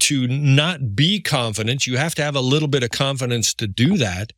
to 0.00 0.26
not 0.26 0.96
be 0.96 1.20
confident. 1.20 1.86
You 1.86 1.96
have 1.96 2.16
to 2.16 2.22
have 2.24 2.34
a 2.34 2.40
little 2.40 2.66
bit 2.66 2.82
of 2.82 2.90
confidence 2.90 3.54
to 3.54 3.68
do 3.68 3.96
that, 3.98 4.32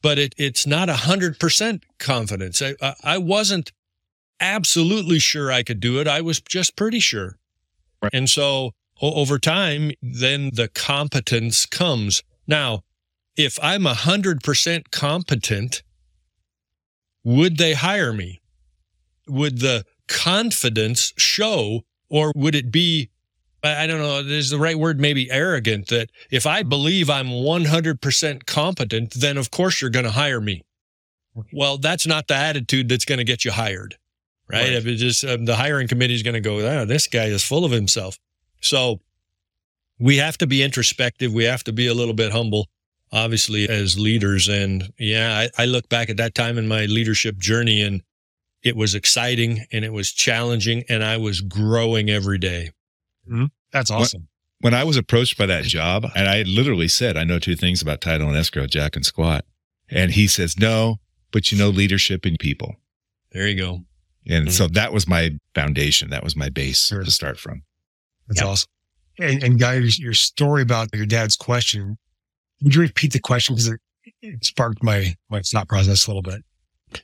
but 0.00 0.18
it, 0.18 0.34
it's 0.38 0.64
not 0.64 0.88
a 0.88 0.94
hundred 0.94 1.40
percent 1.40 1.84
confidence. 1.98 2.62
I, 2.62 2.76
I, 2.80 2.94
I 3.02 3.18
wasn't 3.18 3.72
absolutely 4.38 5.18
sure 5.18 5.50
I 5.50 5.64
could 5.64 5.80
do 5.80 6.00
it. 6.00 6.06
I 6.06 6.20
was 6.20 6.40
just 6.40 6.76
pretty 6.76 7.00
sure. 7.00 7.38
Right. 8.00 8.14
And 8.14 8.30
so 8.30 8.74
o- 9.00 9.14
over 9.14 9.40
time, 9.40 9.90
then 10.00 10.50
the 10.54 10.68
competence 10.68 11.66
comes. 11.66 12.22
Now, 12.46 12.84
if 13.36 13.58
I'm 13.62 13.86
a 13.86 13.94
hundred 13.94 14.42
percent 14.42 14.90
competent, 14.90 15.82
would 17.24 17.58
they 17.58 17.74
hire 17.74 18.12
me? 18.12 18.40
Would 19.28 19.60
the 19.60 19.84
confidence 20.08 21.12
show, 21.16 21.82
or 22.08 22.32
would 22.34 22.54
it 22.54 22.70
be, 22.70 23.10
I 23.62 23.86
don't 23.86 24.00
know, 24.00 24.18
is 24.18 24.50
the 24.50 24.58
right 24.58 24.78
word 24.78 25.00
maybe 25.00 25.30
arrogant 25.30 25.88
that 25.88 26.10
if 26.30 26.46
I 26.46 26.62
believe 26.62 27.08
I'm 27.08 27.28
100% 27.28 28.46
competent, 28.46 29.14
then 29.14 29.36
of 29.36 29.50
course 29.50 29.80
you're 29.80 29.90
going 29.90 30.04
to 30.04 30.10
hire 30.10 30.40
me. 30.40 30.62
Well, 31.52 31.78
that's 31.78 32.06
not 32.06 32.28
the 32.28 32.34
attitude 32.34 32.88
that's 32.88 33.04
going 33.04 33.18
to 33.18 33.24
get 33.24 33.44
you 33.44 33.52
hired, 33.52 33.96
right? 34.50 34.64
Right. 34.64 34.72
If 34.72 34.86
it 34.86 34.96
just 34.96 35.24
um, 35.24 35.46
the 35.46 35.56
hiring 35.56 35.88
committee 35.88 36.14
is 36.14 36.22
going 36.22 36.34
to 36.34 36.40
go, 36.40 36.58
oh, 36.58 36.84
this 36.84 37.06
guy 37.06 37.26
is 37.26 37.42
full 37.42 37.64
of 37.64 37.70
himself. 37.70 38.18
So 38.60 39.00
we 39.98 40.18
have 40.18 40.36
to 40.38 40.46
be 40.46 40.62
introspective. 40.62 41.32
We 41.32 41.44
have 41.44 41.64
to 41.64 41.72
be 41.72 41.86
a 41.86 41.94
little 41.94 42.12
bit 42.12 42.32
humble, 42.32 42.68
obviously, 43.12 43.68
as 43.68 43.98
leaders. 43.98 44.48
And 44.48 44.92
yeah, 44.98 45.46
I, 45.58 45.62
I 45.62 45.66
look 45.66 45.88
back 45.88 46.10
at 46.10 46.16
that 46.16 46.34
time 46.34 46.58
in 46.58 46.66
my 46.66 46.86
leadership 46.86 47.36
journey 47.36 47.82
and 47.82 48.02
it 48.62 48.76
was 48.76 48.94
exciting 48.94 49.66
and 49.72 49.84
it 49.84 49.92
was 49.92 50.12
challenging 50.12 50.84
and 50.88 51.04
I 51.04 51.16
was 51.16 51.40
growing 51.40 52.10
every 52.10 52.38
day. 52.38 52.70
Mm-hmm. 53.28 53.46
That's 53.72 53.90
awesome. 53.90 54.28
When 54.60 54.74
I 54.74 54.84
was 54.84 54.96
approached 54.96 55.36
by 55.36 55.46
that 55.46 55.64
job, 55.64 56.06
and 56.14 56.28
I 56.28 56.42
literally 56.42 56.86
said, 56.86 57.16
I 57.16 57.24
know 57.24 57.40
two 57.40 57.56
things 57.56 57.82
about 57.82 58.00
title 58.00 58.28
and 58.28 58.36
escrow, 58.36 58.66
Jack 58.66 58.94
and 58.94 59.04
Squat. 59.04 59.44
And 59.90 60.12
he 60.12 60.28
says, 60.28 60.56
no, 60.56 61.00
but 61.32 61.50
you 61.50 61.58
know 61.58 61.68
leadership 61.68 62.24
and 62.24 62.38
people. 62.38 62.76
There 63.32 63.48
you 63.48 63.56
go. 63.56 63.80
And 64.28 64.52
so 64.52 64.66
mm-hmm. 64.66 64.74
that 64.74 64.92
was 64.92 65.08
my 65.08 65.32
foundation. 65.54 66.10
That 66.10 66.22
was 66.22 66.36
my 66.36 66.48
base 66.48 66.86
Sure. 66.86 67.02
to 67.02 67.10
start 67.10 67.38
from. 67.40 67.64
That's 68.28 68.40
Yeah. 68.40 68.46
awesome. 68.46 68.68
And, 69.18 69.42
and 69.42 69.58
Guy, 69.58 69.74
your, 69.74 69.88
your 69.98 70.14
story 70.14 70.62
about 70.62 70.94
your 70.94 71.06
dad's 71.06 71.36
question, 71.36 71.98
would 72.62 72.74
you 72.74 72.80
repeat 72.80 73.12
the 73.12 73.20
question? 73.20 73.54
Because 73.54 73.68
it, 73.68 73.80
it 74.20 74.44
sparked 74.44 74.82
my, 74.82 75.14
my 75.30 75.40
thought 75.40 75.68
process 75.68 76.06
a 76.06 76.10
little 76.10 76.22
bit. 76.22 76.42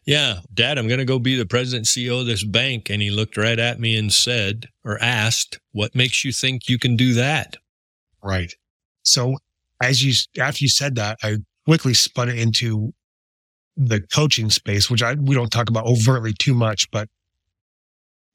Yeah, 0.05 0.41
Dad, 0.53 0.79
I'm 0.79 0.87
going 0.87 0.99
to 0.99 1.05
go 1.05 1.19
be 1.19 1.37
the 1.37 1.47
president 1.47 1.89
and 1.97 2.05
CEO 2.07 2.21
of 2.21 2.27
this 2.27 2.45
bank. 2.45 2.91
And 2.91 3.01
he 3.01 3.11
looked 3.11 3.37
right 3.37 3.59
at 3.59 3.81
me 3.81 3.97
and 3.97 4.13
said, 4.13 4.69
or 4.85 4.99
asked, 5.01 5.59
What 5.73 5.95
makes 5.95 6.25
you 6.25 6.33
think 6.33 6.69
you 6.69 6.79
can 6.79 6.97
do 6.97 7.15
that? 7.15 7.57
Right. 8.23 8.53
So 9.03 9.39
as 9.83 10.05
you, 10.05 10.13
after 10.43 10.65
you 10.65 10.69
said 10.69 10.97
that, 10.97 11.19
I 11.23 11.39
quickly 11.65 11.95
spun 11.95 12.29
it 12.29 12.39
into 12.39 12.93
the 13.77 14.01
coaching 14.01 14.51
space, 14.51 14.91
which 14.91 15.03
I 15.03 15.15
we 15.15 15.35
don't 15.35 15.53
talk 15.53 15.71
about 15.71 15.87
overtly 15.87 16.33
too 16.33 16.55
much, 16.55 16.91
but 16.91 17.09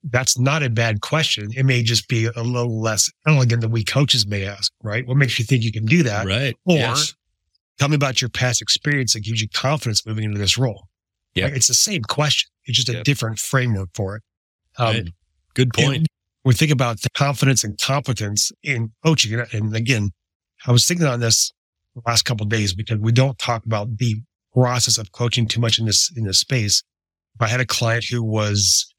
that's 0.03 0.38
not 0.38 0.63
a 0.63 0.69
bad 0.69 1.01
question. 1.01 1.50
It 1.55 1.63
may 1.65 1.81
just 1.83 2.07
be 2.07 2.25
a 2.25 2.43
little 2.43 2.81
less 2.81 3.10
elegant 3.25 3.62
than 3.62 3.72
we 3.72 3.83
coaches 3.83 4.27
may 4.27 4.45
ask, 4.45 4.72
right? 4.83 5.05
What 5.07 5.17
makes 5.17 5.39
you 5.39 5.45
think 5.45 5.63
you 5.63 5.72
can 5.72 5.86
do 5.86 6.03
that? 6.03 6.25
Right. 6.25 6.55
Or 6.65 6.75
Yes. 6.77 7.13
tell 7.79 7.89
me 7.89 7.95
about 7.95 8.22
your 8.22 8.29
past 8.29 8.62
experience 8.62 9.13
that 9.13 9.22
gives 9.22 9.41
you 9.41 9.48
confidence 9.50 10.05
moving 10.05 10.25
into 10.25 10.38
this 10.39 10.57
role. 10.57 10.88
Yeah. 11.36 11.45
Right? 11.45 11.55
It's 11.55 11.67
the 11.67 11.74
same 11.74 12.01
question. 12.03 12.50
It's 12.65 12.75
just 12.77 12.89
a 12.89 12.93
Yep. 12.93 13.03
different 13.05 13.39
framework 13.39 13.89
for 13.93 14.17
it. 14.17 14.24
Um, 14.77 14.88
Right. 14.88 15.07
Good 15.53 15.74
point. 15.74 16.07
we 16.43 16.53
think 16.53 16.72
about 16.72 17.01
the 17.01 17.10
confidence 17.12 17.63
and 17.63 17.77
competence 17.77 18.51
in 18.63 18.91
coaching. 19.05 19.39
And- 19.53 19.75
again, 19.75 20.12
I 20.65 20.72
was 20.72 20.86
thinking 20.86 21.07
on 21.07 21.19
this 21.22 21.51
the 21.95 22.01
last 22.05 22.24
couple 22.24 22.43
of 22.45 22.50
days 22.50 22.74
because 22.74 22.98
we 23.00 23.12
don't 23.12 23.38
talk 23.38 23.65
about 23.65 23.98
the 23.98 24.15
process 24.53 24.98
of 24.98 25.12
coaching 25.12 25.48
too 25.48 25.60
much 25.62 25.77
in 25.79 25.86
this 25.86 26.12
in 26.15 26.25
this 26.25 26.39
space. 26.39 26.83
I 27.39 27.48
had 27.48 27.60
a 27.60 27.65
client 27.65 28.05
who 28.05 28.24
was 28.24 28.93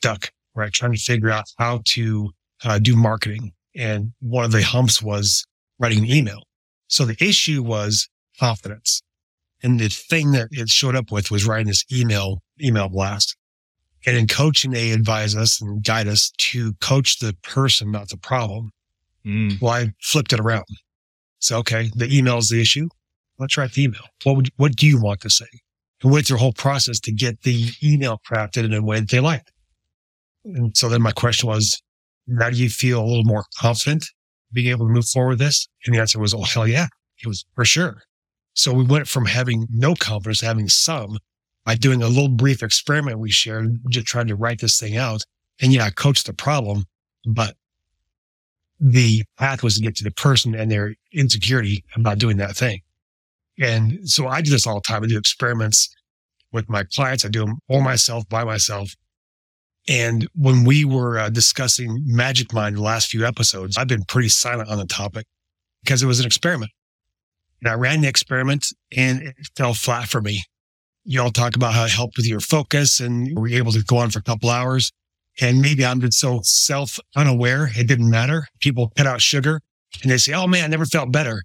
stuck, 0.00 0.32
right, 0.54 0.72
trying 0.72 0.92
to 0.92 0.98
figure 0.98 1.30
out 1.30 1.44
how 1.58 1.82
to 1.86 2.30
uh, 2.64 2.78
do 2.78 2.96
marketing, 2.96 3.52
and 3.74 4.12
one 4.20 4.44
of 4.44 4.52
the 4.52 4.62
humps 4.62 5.02
was 5.02 5.46
writing 5.78 6.00
an 6.00 6.10
email. 6.10 6.42
So 6.88 7.04
the 7.04 7.16
issue 7.24 7.62
was 7.62 8.08
confidence, 8.38 9.02
and 9.62 9.78
the 9.78 9.88
thing 9.88 10.32
that 10.32 10.48
it 10.50 10.68
showed 10.68 10.96
up 10.96 11.10
with 11.10 11.30
was 11.30 11.46
writing 11.46 11.68
this 11.68 11.84
email 11.92 12.42
email 12.62 12.88
blast. 12.88 13.36
And 14.06 14.16
in 14.16 14.26
coaching, 14.26 14.70
they 14.70 14.92
advise 14.92 15.36
us 15.36 15.60
and 15.60 15.84
guide 15.84 16.08
us 16.08 16.32
to 16.38 16.72
coach 16.80 17.18
the 17.18 17.36
person, 17.42 17.90
not 17.90 18.08
the 18.08 18.16
problem. 18.16 18.70
Mm. 19.26 19.60
Well, 19.60 19.72
I 19.72 19.92
flipped 20.00 20.32
it 20.32 20.40
around. 20.40 20.64
So, 21.38 21.58
okay, 21.58 21.90
the 21.94 22.14
email 22.16 22.38
is 22.38 22.48
the 22.48 22.60
issue. 22.60 22.88
Let's 23.38 23.56
write 23.56 23.72
the 23.72 23.84
email. 23.84 24.02
What 24.24 24.36
would, 24.36 24.50
what 24.56 24.76
do 24.76 24.86
you 24.86 25.00
want 25.00 25.20
to 25.22 25.30
say? 25.30 25.46
And 26.02 26.10
went 26.10 26.26
through 26.26 26.36
a 26.36 26.40
whole 26.40 26.52
process 26.52 26.98
to 27.00 27.12
get 27.12 27.42
the 27.42 27.68
email 27.82 28.20
crafted 28.30 28.64
in 28.64 28.72
a 28.72 28.82
way 28.82 29.00
that 29.00 29.10
they 29.10 29.20
liked. 29.20 29.52
And 30.44 30.76
so 30.76 30.88
then 30.88 31.02
my 31.02 31.12
question 31.12 31.48
was, 31.48 31.80
now 32.26 32.50
do 32.50 32.56
you 32.56 32.70
feel 32.70 33.02
a 33.02 33.06
little 33.06 33.24
more 33.24 33.44
confident 33.58 34.04
being 34.52 34.70
able 34.70 34.86
to 34.86 34.92
move 34.92 35.06
forward 35.06 35.30
with 35.30 35.38
this? 35.38 35.68
And 35.84 35.94
the 35.94 36.00
answer 36.00 36.18
was, 36.18 36.34
oh, 36.34 36.42
hell 36.42 36.66
yeah. 36.66 36.86
It 37.22 37.26
was 37.26 37.44
for 37.54 37.64
sure. 37.64 38.02
So 38.54 38.72
we 38.72 38.84
went 38.84 39.08
from 39.08 39.26
having 39.26 39.66
no 39.70 39.94
confidence 39.94 40.40
to 40.40 40.46
having 40.46 40.68
some 40.68 41.18
by 41.64 41.74
doing 41.74 42.02
a 42.02 42.08
little 42.08 42.28
brief 42.28 42.62
experiment 42.62 43.18
we 43.18 43.30
shared, 43.30 43.78
just 43.90 44.06
trying 44.06 44.26
to 44.28 44.36
write 44.36 44.60
this 44.60 44.80
thing 44.80 44.96
out. 44.96 45.22
And 45.60 45.72
yeah, 45.72 45.84
I 45.84 45.90
coached 45.90 46.26
the 46.26 46.32
problem, 46.32 46.84
but 47.26 47.54
the 48.80 49.22
path 49.38 49.62
was 49.62 49.76
to 49.76 49.82
get 49.82 49.94
to 49.96 50.04
the 50.04 50.10
person 50.10 50.54
and 50.54 50.70
their 50.70 50.94
insecurity 51.12 51.84
about 51.94 52.18
doing 52.18 52.38
that 52.38 52.56
thing. 52.56 52.80
And 53.58 54.08
so 54.08 54.26
I 54.26 54.40
do 54.40 54.50
this 54.50 54.66
all 54.66 54.76
the 54.76 54.80
time. 54.80 55.04
I 55.04 55.06
do 55.06 55.18
experiments 55.18 55.94
with 56.50 56.68
my 56.68 56.84
clients. 56.84 57.24
I 57.24 57.28
do 57.28 57.40
them 57.40 57.58
all 57.68 57.82
myself, 57.82 58.26
by 58.28 58.42
myself. 58.42 58.94
And 59.88 60.28
when 60.34 60.64
we 60.64 60.84
were 60.84 61.18
uh, 61.18 61.30
discussing 61.30 62.02
Magic 62.06 62.52
Mind 62.52 62.76
the 62.76 62.82
last 62.82 63.08
few 63.08 63.26
episodes, 63.26 63.76
I've 63.76 63.88
been 63.88 64.04
pretty 64.04 64.28
silent 64.28 64.68
on 64.68 64.78
the 64.78 64.86
topic 64.86 65.26
because 65.82 66.02
it 66.02 66.06
was 66.06 66.20
an 66.20 66.26
experiment. 66.26 66.70
And 67.62 67.70
I 67.70 67.74
ran 67.74 68.00
the 68.00 68.08
experiment 68.08 68.66
and 68.96 69.22
it 69.22 69.34
fell 69.56 69.74
flat 69.74 70.08
for 70.08 70.20
me. 70.20 70.42
You 71.04 71.22
all 71.22 71.30
talk 71.30 71.56
about 71.56 71.74
how 71.74 71.84
it 71.84 71.90
helped 71.90 72.16
with 72.16 72.26
your 72.26 72.40
focus 72.40 73.00
and 73.00 73.26
you 73.26 73.34
were 73.34 73.48
able 73.48 73.72
to 73.72 73.82
go 73.84 73.98
on 73.98 74.10
for 74.10 74.18
a 74.18 74.22
couple 74.22 74.50
hours. 74.50 74.92
And 75.40 75.60
maybe 75.60 75.84
I'm 75.84 76.00
just 76.00 76.18
so 76.18 76.40
self 76.42 76.98
unaware. 77.16 77.70
It 77.74 77.86
didn't 77.86 78.10
matter. 78.10 78.46
People 78.60 78.92
cut 78.96 79.06
out 79.06 79.20
sugar 79.20 79.60
and 80.02 80.10
they 80.10 80.18
say, 80.18 80.34
Oh 80.34 80.46
man, 80.46 80.64
I 80.64 80.66
never 80.68 80.84
felt 80.84 81.10
better. 81.12 81.42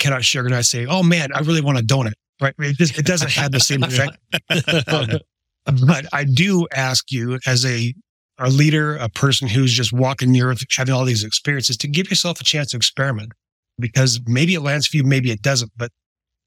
Cut 0.00 0.12
out 0.12 0.24
sugar. 0.24 0.46
And 0.46 0.54
I 0.54 0.62
say, 0.62 0.86
Oh 0.86 1.02
man, 1.02 1.30
I 1.34 1.40
really 1.40 1.60
want 1.60 1.78
a 1.78 1.82
donut. 1.82 2.12
Right. 2.40 2.54
It, 2.58 2.76
just, 2.76 2.98
it 2.98 3.06
doesn't 3.06 3.30
have 3.32 3.52
the 3.52 3.60
same 3.60 3.82
effect. 3.84 4.18
But 5.66 6.06
I 6.12 6.24
do 6.24 6.66
ask 6.74 7.10
you 7.10 7.38
as 7.46 7.64
a, 7.64 7.94
a 8.38 8.48
leader, 8.48 8.96
a 8.96 9.08
person 9.08 9.48
who's 9.48 9.72
just 9.72 9.92
walking 9.92 10.32
the 10.32 10.42
earth, 10.42 10.62
having 10.76 10.94
all 10.94 11.04
these 11.04 11.24
experiences 11.24 11.76
to 11.78 11.88
give 11.88 12.08
yourself 12.08 12.40
a 12.40 12.44
chance 12.44 12.70
to 12.70 12.76
experiment 12.76 13.32
because 13.78 14.20
maybe 14.26 14.54
it 14.54 14.60
lands 14.60 14.86
for 14.86 14.96
you, 14.96 15.04
maybe 15.04 15.30
it 15.30 15.42
doesn't, 15.42 15.70
but 15.76 15.90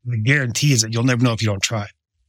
the 0.05 0.17
guarantee 0.17 0.73
is 0.73 0.81
that 0.81 0.93
you'll 0.93 1.03
never 1.03 1.23
know 1.23 1.33
if 1.33 1.41
you 1.41 1.47
don't 1.47 1.61
try. 1.61 1.87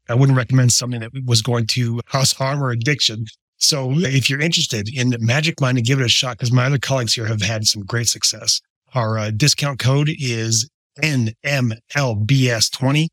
I 0.08 0.14
wouldn't 0.14 0.36
recommend 0.36 0.72
something 0.72 1.00
that 1.00 1.12
was 1.24 1.40
going 1.40 1.66
to 1.68 2.00
cause 2.06 2.32
harm 2.32 2.62
or 2.62 2.70
addiction. 2.70 3.26
So 3.58 3.92
if 3.92 4.28
you're 4.28 4.40
interested 4.40 4.88
in 4.92 5.14
Magic 5.20 5.60
Mind 5.60 5.78
and 5.78 5.86
give 5.86 6.00
it 6.00 6.04
a 6.04 6.08
shot, 6.08 6.38
because 6.38 6.50
my 6.50 6.66
other 6.66 6.78
colleagues 6.78 7.14
here 7.14 7.26
have 7.26 7.42
had 7.42 7.66
some 7.66 7.84
great 7.84 8.08
success. 8.08 8.60
Our 8.94 9.18
uh, 9.18 9.30
discount 9.30 9.78
code 9.78 10.10
is 10.18 10.68
NMLBS20. 11.00 13.06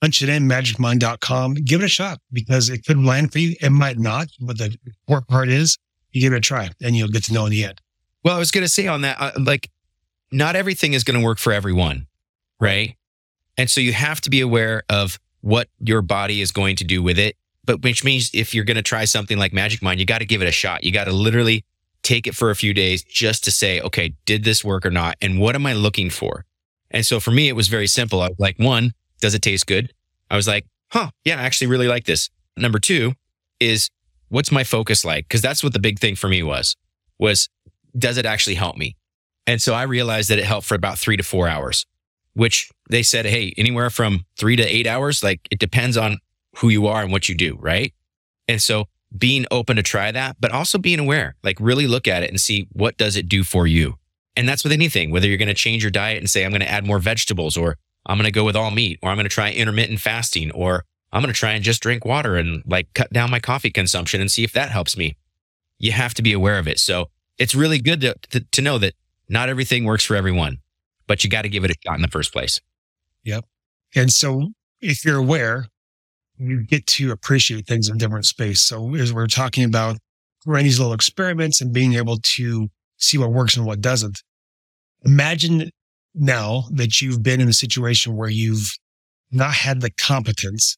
Punch 0.00 0.22
it 0.22 0.28
in, 0.28 0.46
magicmind.com. 0.48 1.54
Give 1.54 1.80
it 1.80 1.84
a 1.84 1.88
shot 1.88 2.20
because 2.32 2.68
it 2.68 2.84
could 2.84 2.98
land 2.98 3.32
for 3.32 3.38
you. 3.38 3.56
It 3.60 3.70
might 3.70 3.98
not, 3.98 4.28
but 4.40 4.58
the 4.58 4.76
important 4.86 5.28
part 5.28 5.48
is 5.48 5.78
you 6.12 6.20
give 6.20 6.32
it 6.32 6.36
a 6.36 6.40
try 6.40 6.70
and 6.82 6.94
you'll 6.94 7.08
get 7.08 7.24
to 7.24 7.32
know 7.32 7.46
in 7.46 7.50
the 7.50 7.64
end. 7.64 7.80
Well, 8.22 8.36
I 8.36 8.38
was 8.38 8.50
going 8.50 8.64
to 8.64 8.68
say 8.68 8.86
on 8.86 9.02
that, 9.02 9.16
uh, 9.20 9.32
like, 9.38 9.70
not 10.32 10.56
everything 10.56 10.92
is 10.92 11.04
going 11.04 11.18
to 11.18 11.24
work 11.24 11.38
for 11.38 11.52
everyone, 11.52 12.06
right? 12.60 12.96
And 13.56 13.70
so 13.70 13.80
you 13.80 13.92
have 13.92 14.20
to 14.22 14.30
be 14.30 14.40
aware 14.40 14.82
of 14.90 15.18
what 15.40 15.68
your 15.78 16.02
body 16.02 16.40
is 16.40 16.50
going 16.52 16.76
to 16.76 16.84
do 16.84 17.02
with 17.02 17.18
it. 17.18 17.36
But 17.64 17.82
which 17.82 18.04
means 18.04 18.30
if 18.34 18.54
you're 18.54 18.64
going 18.64 18.76
to 18.76 18.82
try 18.82 19.04
something 19.04 19.38
like 19.38 19.52
Magic 19.52 19.82
Mind, 19.82 19.98
you 19.98 20.06
got 20.06 20.18
to 20.18 20.26
give 20.26 20.42
it 20.42 20.48
a 20.48 20.52
shot. 20.52 20.84
You 20.84 20.92
got 20.92 21.04
to 21.04 21.12
literally 21.12 21.64
take 22.02 22.26
it 22.26 22.34
for 22.36 22.50
a 22.50 22.56
few 22.56 22.72
days 22.72 23.02
just 23.02 23.44
to 23.44 23.50
say, 23.50 23.80
okay, 23.80 24.14
did 24.24 24.44
this 24.44 24.64
work 24.64 24.86
or 24.86 24.90
not? 24.90 25.16
And 25.20 25.40
what 25.40 25.54
am 25.54 25.66
I 25.66 25.72
looking 25.72 26.10
for? 26.10 26.44
And 26.90 27.04
so 27.04 27.18
for 27.18 27.32
me, 27.32 27.48
it 27.48 27.56
was 27.56 27.68
very 27.68 27.88
simple. 27.88 28.22
I 28.22 28.28
was 28.28 28.38
like, 28.38 28.58
one, 28.58 28.92
does 29.20 29.34
it 29.34 29.42
taste 29.42 29.66
good? 29.66 29.92
I 30.30 30.36
was 30.36 30.48
like, 30.48 30.66
huh, 30.92 31.10
yeah, 31.24 31.40
I 31.40 31.42
actually 31.44 31.68
really 31.68 31.88
like 31.88 32.04
this. 32.04 32.30
Number 32.56 32.78
two 32.78 33.14
is 33.60 33.90
what's 34.28 34.52
my 34.52 34.64
focus 34.64 35.04
like? 35.04 35.26
Because 35.28 35.42
that's 35.42 35.62
what 35.62 35.72
the 35.72 35.78
big 35.78 35.98
thing 35.98 36.16
for 36.16 36.28
me 36.28 36.42
was, 36.42 36.76
was 37.18 37.48
does 37.96 38.18
it 38.18 38.26
actually 38.26 38.56
help 38.56 38.76
me? 38.76 38.96
And 39.46 39.62
so 39.62 39.74
I 39.74 39.84
realized 39.84 40.30
that 40.30 40.38
it 40.38 40.44
helped 40.44 40.66
for 40.66 40.74
about 40.74 40.98
three 40.98 41.16
to 41.16 41.22
four 41.22 41.48
hours, 41.48 41.86
which 42.34 42.70
they 42.90 43.02
said, 43.02 43.26
hey, 43.26 43.54
anywhere 43.56 43.90
from 43.90 44.24
three 44.36 44.56
to 44.56 44.62
eight 44.62 44.86
hours, 44.86 45.22
like 45.22 45.40
it 45.50 45.58
depends 45.58 45.96
on 45.96 46.18
who 46.56 46.68
you 46.68 46.86
are 46.86 47.02
and 47.02 47.12
what 47.12 47.28
you 47.28 47.34
do, 47.34 47.56
right? 47.60 47.94
And 48.48 48.60
so 48.60 48.86
being 49.16 49.46
open 49.50 49.76
to 49.76 49.82
try 49.82 50.10
that, 50.10 50.36
but 50.40 50.52
also 50.52 50.78
being 50.78 50.98
aware, 50.98 51.36
like 51.42 51.58
really 51.60 51.86
look 51.86 52.08
at 52.08 52.22
it 52.22 52.30
and 52.30 52.40
see 52.40 52.66
what 52.72 52.96
does 52.96 53.16
it 53.16 53.28
do 53.28 53.44
for 53.44 53.66
you. 53.66 53.94
And 54.36 54.48
that's 54.48 54.64
with 54.64 54.72
anything, 54.72 55.10
whether 55.10 55.26
you're 55.26 55.38
going 55.38 55.48
to 55.48 55.54
change 55.54 55.82
your 55.82 55.90
diet 55.90 56.18
and 56.18 56.28
say, 56.28 56.44
I'm 56.44 56.50
going 56.50 56.60
to 56.60 56.70
add 56.70 56.86
more 56.86 56.98
vegetables, 56.98 57.56
or 57.56 57.78
I'm 58.06 58.16
going 58.16 58.26
to 58.26 58.32
go 58.32 58.44
with 58.44 58.56
all 58.56 58.70
meat, 58.70 58.98
or 59.02 59.10
I'm 59.10 59.16
going 59.16 59.24
to 59.24 59.30
try 59.30 59.52
intermittent 59.52 60.00
fasting, 60.00 60.50
or 60.52 60.84
I'm 61.12 61.22
going 61.22 61.32
to 61.32 61.38
try 61.38 61.52
and 61.52 61.64
just 61.64 61.82
drink 61.82 62.04
water 62.04 62.36
and 62.36 62.62
like 62.66 62.92
cut 62.94 63.12
down 63.12 63.30
my 63.30 63.40
coffee 63.40 63.70
consumption 63.70 64.20
and 64.20 64.30
see 64.30 64.44
if 64.44 64.52
that 64.52 64.70
helps 64.70 64.96
me. 64.96 65.16
You 65.78 65.92
have 65.92 66.14
to 66.14 66.22
be 66.22 66.32
aware 66.32 66.58
of 66.58 66.68
it. 66.68 66.78
So 66.78 67.10
it's 67.38 67.54
really 67.54 67.78
good 67.78 68.00
to, 68.00 68.14
to, 68.30 68.40
to 68.52 68.62
know 68.62 68.78
that 68.78 68.94
not 69.28 69.48
everything 69.48 69.84
works 69.84 70.04
for 70.04 70.16
everyone, 70.16 70.58
but 71.06 71.24
you 71.24 71.30
got 71.30 71.42
to 71.42 71.48
give 71.48 71.64
it 71.64 71.70
a 71.70 71.74
shot 71.84 71.96
in 71.96 72.02
the 72.02 72.08
first 72.08 72.32
place. 72.32 72.60
Yep. 73.24 73.44
And 73.94 74.12
so 74.12 74.50
if 74.80 75.04
you're 75.04 75.18
aware, 75.18 75.66
you 76.38 76.62
get 76.64 76.86
to 76.86 77.10
appreciate 77.12 77.66
things 77.66 77.88
in 77.88 77.98
different 77.98 78.26
space. 78.26 78.62
So 78.62 78.94
as 78.94 79.12
we're 79.12 79.26
talking 79.26 79.64
about 79.64 79.96
running 80.44 80.64
these 80.64 80.78
little 80.78 80.94
experiments 80.94 81.60
and 81.60 81.72
being 81.72 81.94
able 81.94 82.18
to 82.36 82.68
see 82.98 83.18
what 83.18 83.32
works 83.32 83.56
and 83.56 83.66
what 83.66 83.80
doesn't, 83.80 84.22
imagine 85.04 85.70
now 86.16 86.64
that 86.72 87.00
you've 87.00 87.22
been 87.22 87.40
in 87.40 87.48
a 87.48 87.52
situation 87.52 88.16
where 88.16 88.28
you've 88.28 88.70
not 89.30 89.52
had 89.52 89.80
the 89.80 89.90
competence, 89.90 90.76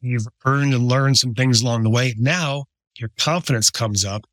you've 0.00 0.26
earned 0.44 0.74
and 0.74 0.88
learned 0.88 1.16
some 1.16 1.34
things 1.34 1.62
along 1.62 1.82
the 1.82 1.90
way. 1.90 2.14
Now 2.18 2.64
your 2.98 3.10
confidence 3.18 3.70
comes 3.70 4.04
up. 4.04 4.24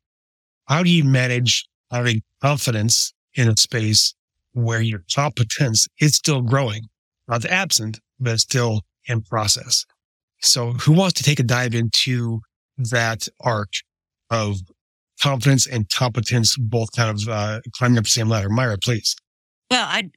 How 0.66 0.82
do 0.82 0.90
you 0.90 1.04
manage 1.04 1.66
having 1.90 2.22
confidence 2.40 3.12
in 3.34 3.48
a 3.48 3.56
space 3.56 4.14
where 4.52 4.80
your 4.80 5.02
competence 5.14 5.86
is 6.00 6.16
still 6.16 6.42
growing? 6.42 6.88
Not 7.28 7.44
absent, 7.44 8.00
but 8.18 8.40
still 8.40 8.82
in 9.06 9.22
process. 9.22 9.84
So 10.40 10.72
who 10.72 10.92
wants 10.92 11.14
to 11.14 11.22
take 11.22 11.40
a 11.40 11.44
dive 11.44 11.74
into 11.74 12.40
that 12.76 13.28
arc 13.40 13.70
of 14.30 14.58
confidence 15.20 15.66
and 15.66 15.88
competence, 15.88 16.56
both 16.56 16.90
kind 16.96 17.10
of 17.10 17.28
uh, 17.28 17.60
climbing 17.72 17.98
up 17.98 18.04
the 18.04 18.10
same 18.10 18.28
ladder? 18.28 18.48
Myra, 18.48 18.78
please. 18.78 19.14
Well, 19.70 19.86
I 19.88 20.10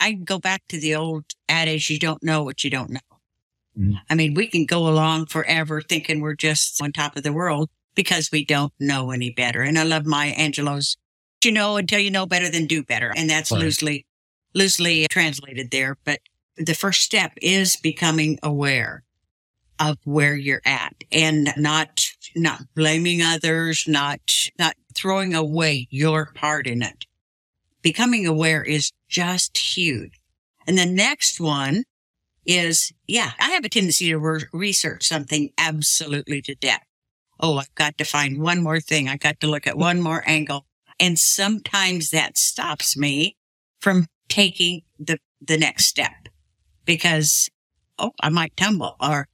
I 0.00 0.12
go 0.12 0.38
back 0.38 0.62
to 0.68 0.78
the 0.80 0.94
old 0.94 1.24
adage: 1.48 1.90
you 1.90 1.98
don't 1.98 2.22
know 2.22 2.42
what 2.42 2.64
you 2.64 2.70
don't 2.70 2.90
know. 2.90 3.00
Mhm. 3.78 4.00
I 4.08 4.14
mean, 4.14 4.34
we 4.34 4.46
can 4.46 4.66
go 4.66 4.88
along 4.88 5.26
forever 5.26 5.80
thinking 5.82 6.20
we're 6.20 6.34
just 6.34 6.80
on 6.82 6.92
top 6.92 7.16
of 7.16 7.22
the 7.22 7.32
world 7.32 7.70
because 7.94 8.30
we 8.32 8.44
don't 8.44 8.72
know 8.78 9.10
any 9.10 9.30
better. 9.30 9.62
And 9.62 9.78
I 9.78 9.82
love 9.84 10.06
Maya 10.06 10.34
Angelou's. 10.34 10.96
You 11.44 11.52
know 11.52 11.76
until 11.76 11.98
you 12.00 12.10
know 12.10 12.24
better 12.24 12.48
than 12.50 12.66
do 12.66 12.82
better, 12.82 13.12
and 13.14 13.28
that's 13.28 13.50
Right. 13.50 13.60
loosely 13.60 14.06
loosely 14.54 15.06
translated 15.10 15.70
there. 15.70 15.98
But 16.04 16.20
the 16.56 16.74
first 16.74 17.02
step 17.02 17.32
is 17.42 17.76
becoming 17.76 18.38
aware 18.42 19.02
of 19.78 19.98
where 20.04 20.36
you're 20.36 20.62
at 20.64 20.94
and 21.12 21.52
not 21.56 22.06
not 22.36 22.62
blaming 22.74 23.20
others, 23.22 23.84
not 23.86 24.20
not 24.58 24.76
throwing 24.94 25.34
away 25.34 25.86
your 25.90 26.32
part 26.34 26.66
in 26.66 26.82
it 26.82 27.04
becoming 27.82 28.26
aware 28.26 28.62
is 28.64 28.92
just 29.14 29.56
huge. 29.76 30.20
And 30.66 30.76
the 30.76 30.86
next 30.86 31.40
one 31.40 31.84
is, 32.44 32.92
yeah, 33.06 33.30
I 33.38 33.50
have 33.50 33.64
a 33.64 33.68
tendency 33.68 34.08
to 34.08 34.18
re- 34.18 34.44
research 34.52 35.06
something 35.06 35.50
absolutely 35.56 36.42
to 36.42 36.56
death. 36.56 36.82
Oh, 37.38 37.58
I've 37.58 37.74
got 37.76 37.96
to 37.98 38.04
find 38.04 38.40
one 38.40 38.60
more 38.62 38.80
thing. 38.80 39.08
I 39.08 39.16
got 39.16 39.38
to 39.40 39.46
look 39.46 39.68
at 39.68 39.78
one 39.78 40.00
more 40.00 40.24
angle. 40.26 40.66
And 40.98 41.18
sometimes 41.18 42.10
that 42.10 42.36
stops 42.36 42.96
me 42.96 43.36
from 43.80 44.06
taking 44.28 44.82
the, 44.98 45.18
the 45.40 45.58
next 45.58 45.86
step 45.86 46.28
because, 46.84 47.48
oh, 47.98 48.12
I 48.20 48.30
might 48.30 48.56
tumble 48.56 48.96
or 49.00 49.28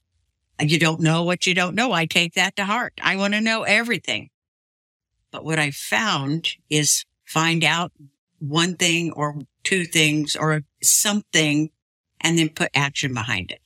you 0.60 0.78
don't 0.78 1.00
know 1.00 1.22
what 1.22 1.46
you 1.46 1.54
don't 1.54 1.74
know. 1.74 1.92
I 1.92 2.04
take 2.04 2.34
that 2.34 2.56
to 2.56 2.66
heart. 2.66 2.92
I 3.02 3.16
want 3.16 3.32
to 3.32 3.40
know 3.40 3.62
everything. 3.62 4.28
But 5.32 5.44
what 5.44 5.58
I 5.58 5.70
found 5.70 6.48
is 6.68 7.06
find 7.24 7.64
out 7.64 7.92
one 8.40 8.76
thing 8.76 9.12
or 9.12 9.38
two 9.70 9.84
things 9.84 10.34
or 10.34 10.62
something 10.82 11.70
and 12.20 12.36
then 12.36 12.48
put 12.48 12.70
action 12.74 13.14
behind 13.14 13.52
it. 13.52 13.60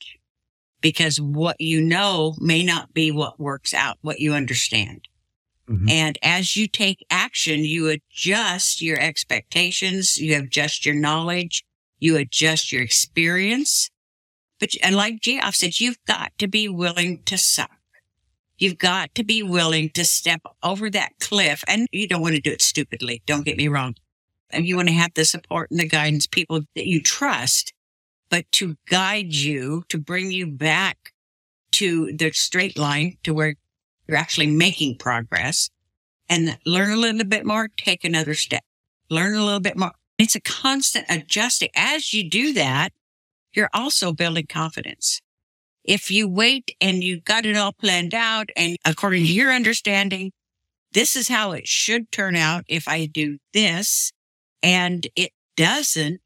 Because 0.79 1.19
what 1.19 1.59
you 1.59 1.81
know 1.81 2.35
may 2.39 2.63
not 2.63 2.93
be 2.93 3.09
what 3.09 3.39
works 3.39 3.73
out, 3.73 3.97
what 4.01 4.19
you 4.19 4.33
understand. 4.33 5.07
Mhm. 5.67 5.89
And 5.89 6.19
as 6.21 6.55
you 6.55 6.67
take 6.67 7.03
action, 7.09 7.65
you 7.65 7.89
adjust 7.89 8.83
your 8.83 8.99
expectations, 8.99 10.17
you 10.17 10.37
adjust 10.37 10.85
your 10.85 10.93
knowledge, 10.93 11.63
you 11.99 12.17
adjust 12.17 12.71
your 12.71 12.83
experience. 12.83 13.89
But, 14.59 14.75
and 14.83 14.95
like 14.95 15.21
Geoff 15.21 15.55
said, 15.55 15.79
you've 15.79 16.03
got 16.05 16.37
to 16.37 16.47
be 16.47 16.69
willing 16.69 17.23
to 17.23 17.35
suck. 17.35 17.71
You've 18.59 18.77
got 18.77 19.15
to 19.15 19.23
be 19.23 19.41
willing 19.41 19.89
to 19.95 20.05
step 20.05 20.41
over 20.61 20.91
that 20.91 21.13
cliff 21.19 21.63
and 21.67 21.87
you 21.91 22.07
don't 22.07 22.21
want 22.21 22.35
to 22.35 22.41
do 22.41 22.51
it 22.51 22.61
stupidly. 22.61 23.23
Don't 23.25 23.43
get 23.43 23.57
me 23.57 23.67
wrong. 23.67 23.95
And 24.51 24.67
you 24.67 24.75
want 24.75 24.87
to 24.89 24.93
have 24.93 25.13
the 25.13 25.25
support 25.25 25.71
and 25.71 25.79
the 25.79 25.87
guidance 25.87 26.27
people 26.27 26.61
that 26.75 26.87
you 26.87 27.01
trust, 27.01 27.73
but 28.29 28.49
to 28.53 28.77
guide 28.87 29.33
you, 29.33 29.83
to 29.89 29.97
bring 29.97 30.31
you 30.31 30.47
back 30.47 31.13
to 31.71 32.15
the 32.15 32.31
straight 32.31 32.77
line 32.77 33.17
to 33.23 33.33
where 33.33 33.55
you're 34.07 34.17
actually 34.17 34.47
making 34.47 34.97
progress 34.97 35.69
and 36.29 36.57
learn 36.65 36.91
a 36.91 36.97
little 36.97 37.25
bit 37.25 37.45
more, 37.45 37.69
take 37.75 38.03
another 38.03 38.33
step, 38.33 38.63
learn 39.09 39.35
a 39.35 39.43
little 39.43 39.59
bit 39.59 39.77
more. 39.77 39.91
It's 40.17 40.35
a 40.35 40.41
constant 40.41 41.05
adjusting. 41.09 41.69
As 41.75 42.13
you 42.13 42.29
do 42.29 42.53
that, 42.53 42.93
you're 43.53 43.69
also 43.73 44.13
building 44.13 44.47
confidence. 44.47 45.21
If 45.83 46.09
you 46.09 46.27
wait 46.27 46.75
and 46.81 47.03
you 47.03 47.19
got 47.21 47.45
it 47.45 47.57
all 47.57 47.73
planned 47.73 48.13
out 48.13 48.49
and 48.55 48.77
according 48.85 49.25
to 49.25 49.33
your 49.33 49.51
understanding, 49.51 50.31
this 50.93 51.15
is 51.15 51.27
how 51.27 51.51
it 51.51 51.67
should 51.67 52.11
turn 52.11 52.35
out 52.35 52.63
if 52.67 52.87
I 52.87 53.05
do 53.05 53.37
this 53.53 54.11
and 54.63 55.07
it 55.15 55.31
doesn't, 55.57 56.21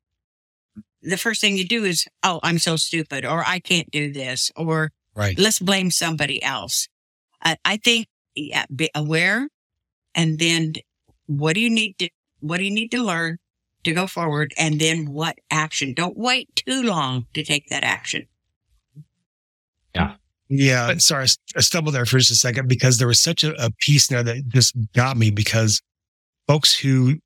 the 1.01 1.17
first 1.17 1.41
thing 1.41 1.57
you 1.57 1.67
do 1.67 1.83
is, 1.85 2.07
oh, 2.23 2.39
I'm 2.43 2.59
so 2.59 2.75
stupid 2.75 3.25
or 3.25 3.43
I 3.45 3.59
can't 3.59 3.89
do 3.91 4.11
this 4.11 4.51
or 4.55 4.91
Right. 5.15 5.37
let's 5.37 5.59
blame 5.59 5.91
somebody 5.91 6.41
else. 6.43 6.87
I, 7.43 7.57
I 7.65 7.77
think, 7.77 8.07
yeah, 8.35 8.65
be 8.73 8.89
aware 8.95 9.49
and 10.15 10.39
then 10.39 10.73
what 11.25 11.53
do 11.53 11.59
you 11.61 11.69
need 11.69 11.97
to, 11.99 12.09
what 12.39 12.57
do 12.57 12.63
you 12.63 12.71
need 12.71 12.89
to 12.91 13.03
learn 13.03 13.37
to 13.83 13.93
go 13.93 14.07
forward? 14.07 14.53
And 14.57 14.79
then 14.79 15.11
what 15.11 15.37
action? 15.51 15.93
Don't 15.93 16.17
wait 16.17 16.49
too 16.55 16.83
long 16.83 17.27
to 17.33 17.43
take 17.43 17.69
that 17.69 17.83
action. 17.83 18.27
Yeah. 19.95 20.15
Yeah. 20.49 20.97
Sorry. 20.97 21.27
I 21.55 21.61
stumbled 21.61 21.95
there 21.95 22.05
for 22.05 22.17
just 22.17 22.31
a 22.31 22.35
second 22.35 22.67
because 22.67 22.97
there 22.97 23.07
was 23.07 23.21
such 23.21 23.43
a, 23.43 23.53
a 23.63 23.71
piece 23.79 24.07
there 24.07 24.23
that 24.23 24.47
just 24.49 24.75
got 24.93 25.15
me 25.17 25.29
because 25.31 25.81
folks 26.47 26.77
who 26.77 27.19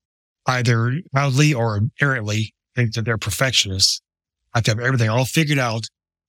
either 0.45 0.99
loudly 1.13 1.53
or 1.53 1.77
apparently 1.77 2.53
think 2.75 2.93
that 2.93 3.05
they're 3.05 3.17
perfectionists 3.17 4.01
have 4.53 4.63
to 4.63 4.71
have 4.71 4.79
everything 4.79 5.09
all 5.09 5.25
figured 5.25 5.59
out, 5.59 5.87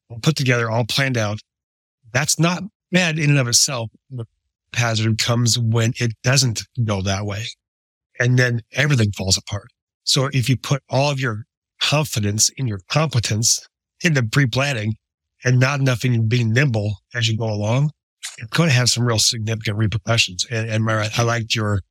all 0.09 0.18
put 0.18 0.37
together, 0.37 0.71
all 0.71 0.85
planned 0.85 1.18
out. 1.18 1.40
That's 2.12 2.39
not 2.39 2.62
bad 2.91 3.19
in 3.19 3.30
and 3.30 3.39
of 3.39 3.49
itself. 3.49 3.91
The 4.10 4.25
hazard 4.75 5.19
comes 5.19 5.58
when 5.58 5.93
it 5.97 6.12
doesn't 6.23 6.62
go 6.84 7.02
that 7.02 7.26
way. 7.26 7.47
And 8.19 8.39
then 8.39 8.62
everything 8.73 9.12
falls 9.12 9.36
apart. 9.36 9.69
So 10.04 10.30
if 10.32 10.49
you 10.49 10.56
put 10.56 10.82
all 10.89 11.10
of 11.10 11.21
your 11.21 11.45
confidence 11.80 12.49
in 12.50 12.67
your 12.67 12.80
competence 12.89 13.67
in 14.02 14.15
the 14.15 14.23
pre-planning, 14.23 14.95
and 15.45 15.60
not 15.60 15.78
enough 15.78 16.04
in 16.04 16.26
being 16.26 16.52
nimble 16.52 16.97
as 17.15 17.28
you 17.28 17.36
go 17.36 17.45
along, 17.45 17.91
it's 18.39 18.56
going 18.56 18.71
to 18.71 18.75
have 18.75 18.89
some 18.89 19.04
real 19.04 19.19
significant 19.19 19.76
repercussions. 19.76 20.47
And, 20.50 20.71
and 20.71 20.91
I 20.91 21.23
liked 21.23 21.54
your 21.54 21.82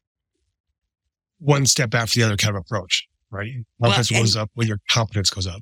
one 1.43 1.65
step 1.65 1.93
after 1.93 2.19
the 2.19 2.25
other 2.25 2.37
kind 2.37 2.55
of 2.55 2.61
approach, 2.61 3.07
right? 3.29 3.51
Confidence 3.81 4.09
and- 4.11 4.19
goes 4.19 4.35
up 4.35 4.49
when 4.53 4.67
your 4.67 4.79
competence 4.89 5.29
goes 5.29 5.47
up. 5.47 5.61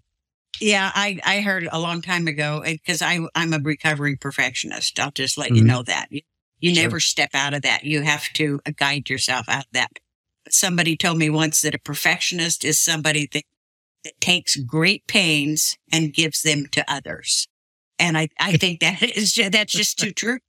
Yeah, 0.59 0.91
I, 0.93 1.19
I 1.25 1.41
heard 1.41 1.67
a 1.71 1.79
long 1.79 2.01
time 2.01 2.27
ago 2.27 2.61
because 2.63 3.01
I 3.01 3.19
I'm 3.35 3.53
a 3.53 3.59
recovering 3.59 4.17
perfectionist. 4.17 4.99
I'll 4.99 5.09
just 5.11 5.37
let 5.37 5.49
you 5.55 5.63
Mhm. 5.63 5.67
know 5.67 5.83
that 5.83 6.07
you, 6.11 6.21
you 6.59 6.75
Sure. 6.75 6.83
never 6.83 6.99
step 6.99 7.31
out 7.33 7.53
of 7.53 7.63
that. 7.63 7.83
You 7.83 8.01
have 8.01 8.31
to 8.33 8.59
guide 8.75 9.09
yourself 9.09 9.47
out 9.49 9.65
of 9.65 9.71
that. 9.71 9.91
Somebody 10.49 10.95
told 10.97 11.17
me 11.17 11.29
once 11.29 11.61
that 11.61 11.73
a 11.73 11.79
perfectionist 11.79 12.63
is 12.65 12.79
somebody 12.79 13.27
that 13.33 13.43
that 14.03 14.19
takes 14.19 14.55
great 14.57 15.05
pains 15.07 15.77
and 15.91 16.13
gives 16.13 16.41
them 16.41 16.65
to 16.73 16.83
others. 16.91 17.47
And 17.99 18.17
I, 18.17 18.29
I 18.39 18.57
think 18.57 18.81
that 18.81 19.01
is 19.17 19.33
that's 19.51 19.73
just 19.73 19.97
too 19.99 20.11
true 20.11 20.39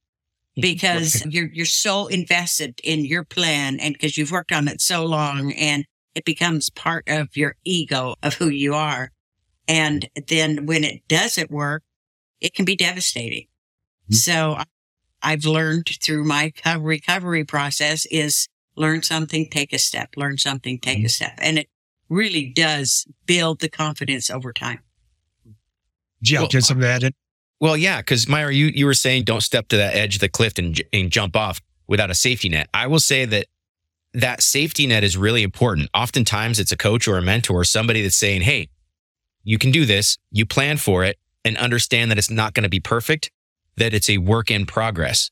because 0.57 1.25
you're 1.27 1.49
you're 1.53 1.67
so 1.67 2.07
invested 2.09 2.81
in 2.85 3.05
your 3.05 3.25
plan 3.25 3.81
and 3.81 3.95
because 3.95 4.17
you've 4.17 4.31
worked 4.31 4.53
on 4.53 4.69
it 4.69 4.81
so 4.81 5.05
long 5.05 5.53
and 5.53 5.85
it 6.15 6.25
becomes 6.25 6.69
part 6.71 7.05
of 7.09 7.37
your 7.37 7.57
ego 7.65 8.15
of 8.23 8.35
who 8.35 8.49
you 8.49 8.75
are. 8.75 9.11
And 9.67 10.09
then 10.29 10.67
when 10.67 10.85
it 10.85 11.07
doesn't 11.09 11.51
work, 11.51 11.83
it 12.41 12.55
can 12.55 12.65
be 12.65 12.77
devastating. 12.77 13.47
Mhm. 14.11 14.17
So 14.17 14.59
I've 15.23 15.45
learned 15.45 15.89
through 16.03 16.25
my 16.25 16.53
recovery 16.79 17.45
process 17.45 18.05
is 18.07 18.49
learn 18.75 19.03
something, 19.03 19.49
take 19.49 19.73
a 19.73 19.79
step, 19.79 20.11
learn 20.17 20.37
something, 20.39 20.79
take 20.79 21.05
a 21.05 21.09
step. 21.09 21.39
And 21.39 21.59
it 21.59 21.69
really 22.09 22.47
does 22.47 23.07
build 23.27 23.61
the 23.61 23.69
confidence 23.69 24.29
over 24.29 24.53
time. 24.53 24.81
Gee, 26.23 26.37
Well, 26.37 26.49
have 26.53 26.65
something 26.65 26.83
to 26.83 26.89
add 26.89 27.03
in? 27.05 27.15
Well, 27.63 27.77
yeah, 27.77 28.01
because 28.01 28.27
Myra, 28.27 28.53
you, 28.53 28.73
you 28.75 28.87
were 28.87 28.93
saying 28.93 29.23
don't 29.23 29.41
step 29.41 29.69
to 29.69 29.77
that 29.77 29.95
edge 29.95 30.17
of 30.17 30.21
the 30.21 30.29
cliff 30.29 30.59
and, 30.59 30.83
and 30.93 31.13
jump 31.13 31.37
off 31.37 31.61
without 31.87 32.11
a 32.11 32.15
safety 32.15 32.49
net. 32.49 32.69
I 32.75 32.89
will 32.89 32.99
say 32.99 33.25
that 33.25 33.47
that 34.15 34.43
safety 34.43 34.85
net 34.89 35.05
is 35.05 35.17
really 35.17 35.45
important. 35.45 35.89
Oftentimes 35.95 36.59
it's 36.59 36.73
a 36.73 36.77
coach 36.77 37.07
or 37.07 37.19
a 37.19 37.23
mentor 37.23 37.61
or 37.61 37.65
somebody 37.65 38.03
that's 38.03 38.17
saying, 38.17 38.41
Hey, 38.41 38.69
you 39.45 39.59
can 39.59 39.71
do 39.71 39.87
this. 39.87 40.19
You 40.33 40.45
plan 40.45 40.77
for 40.77 41.05
it 41.05 41.21
and 41.45 41.57
understand 41.57 42.11
that 42.11 42.19
it's 42.19 42.31
not 42.31 42.53
going 42.53 42.65
to 42.65 42.69
be 42.69 42.81
perfect, 42.81 43.31
that 43.77 43.95
it's 43.95 44.11
a 44.11 44.19
work 44.19 44.51
in 44.51 44.67
progress. 44.67 45.31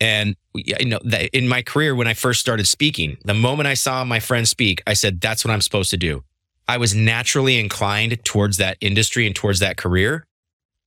And 0.00 0.36
you 0.54 0.86
know, 0.86 1.00
in 1.32 1.48
my 1.48 1.62
career, 1.62 1.96
when 1.96 2.06
I 2.06 2.14
first 2.14 2.38
started 2.38 2.68
speaking, 2.68 3.16
the 3.24 3.34
moment 3.34 3.66
I 3.66 3.74
saw 3.74 4.04
my 4.04 4.20
friend 4.20 4.46
speak, 4.46 4.84
I 4.86 4.94
said, 4.94 5.20
that's 5.20 5.44
what 5.44 5.50
I'm 5.50 5.60
supposed 5.60 5.90
to 5.90 5.96
do. 5.96 6.22
I 6.68 6.76
was 6.76 6.94
naturally 6.94 7.58
inclined 7.58 8.24
towards 8.24 8.58
that 8.58 8.76
industry 8.80 9.26
and 9.26 9.34
towards 9.34 9.58
that 9.58 9.76
career 9.76 10.26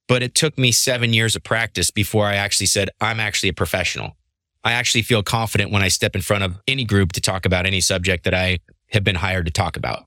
but 0.08 0.24
it 0.24 0.36
took 0.36 0.58
me 0.58 0.72
seven 0.72 1.14
years 1.14 1.36
of 1.36 1.44
practice 1.44 1.92
before 1.92 2.26
I 2.26 2.36
actually 2.36 2.68
said, 2.68 2.90
I'm 3.02 3.20
actually 3.20 3.50
a 3.50 3.54
professional. 3.54 4.16
I 4.64 4.74
actually 4.74 5.04
feel 5.04 5.24
confident 5.24 5.72
when 5.72 5.84
I 5.84 5.90
step 5.90 6.16
in 6.16 6.22
front 6.22 6.44
of 6.44 6.58
any 6.68 6.86
group 6.86 7.12
to 7.14 7.22
talk 7.22 7.46
about 7.46 7.66
any 7.66 7.82
subject 7.82 8.24
that 8.24 8.34
I 8.34 8.60
have 8.92 9.04
been 9.04 9.16
hired 9.16 9.46
to 9.46 9.52
talk 9.52 9.78
about. 9.78 10.06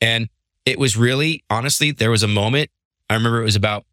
And 0.00 0.28
it 0.64 0.78
was 0.78 0.96
really, 0.96 1.44
honestly, 1.50 1.92
there 1.92 2.10
was 2.10 2.22
a 2.22 2.28
moment, 2.28 2.70
I 3.08 3.14
remember 3.14 3.40
it 3.40 3.44
was 3.44 3.56
about 3.56 3.84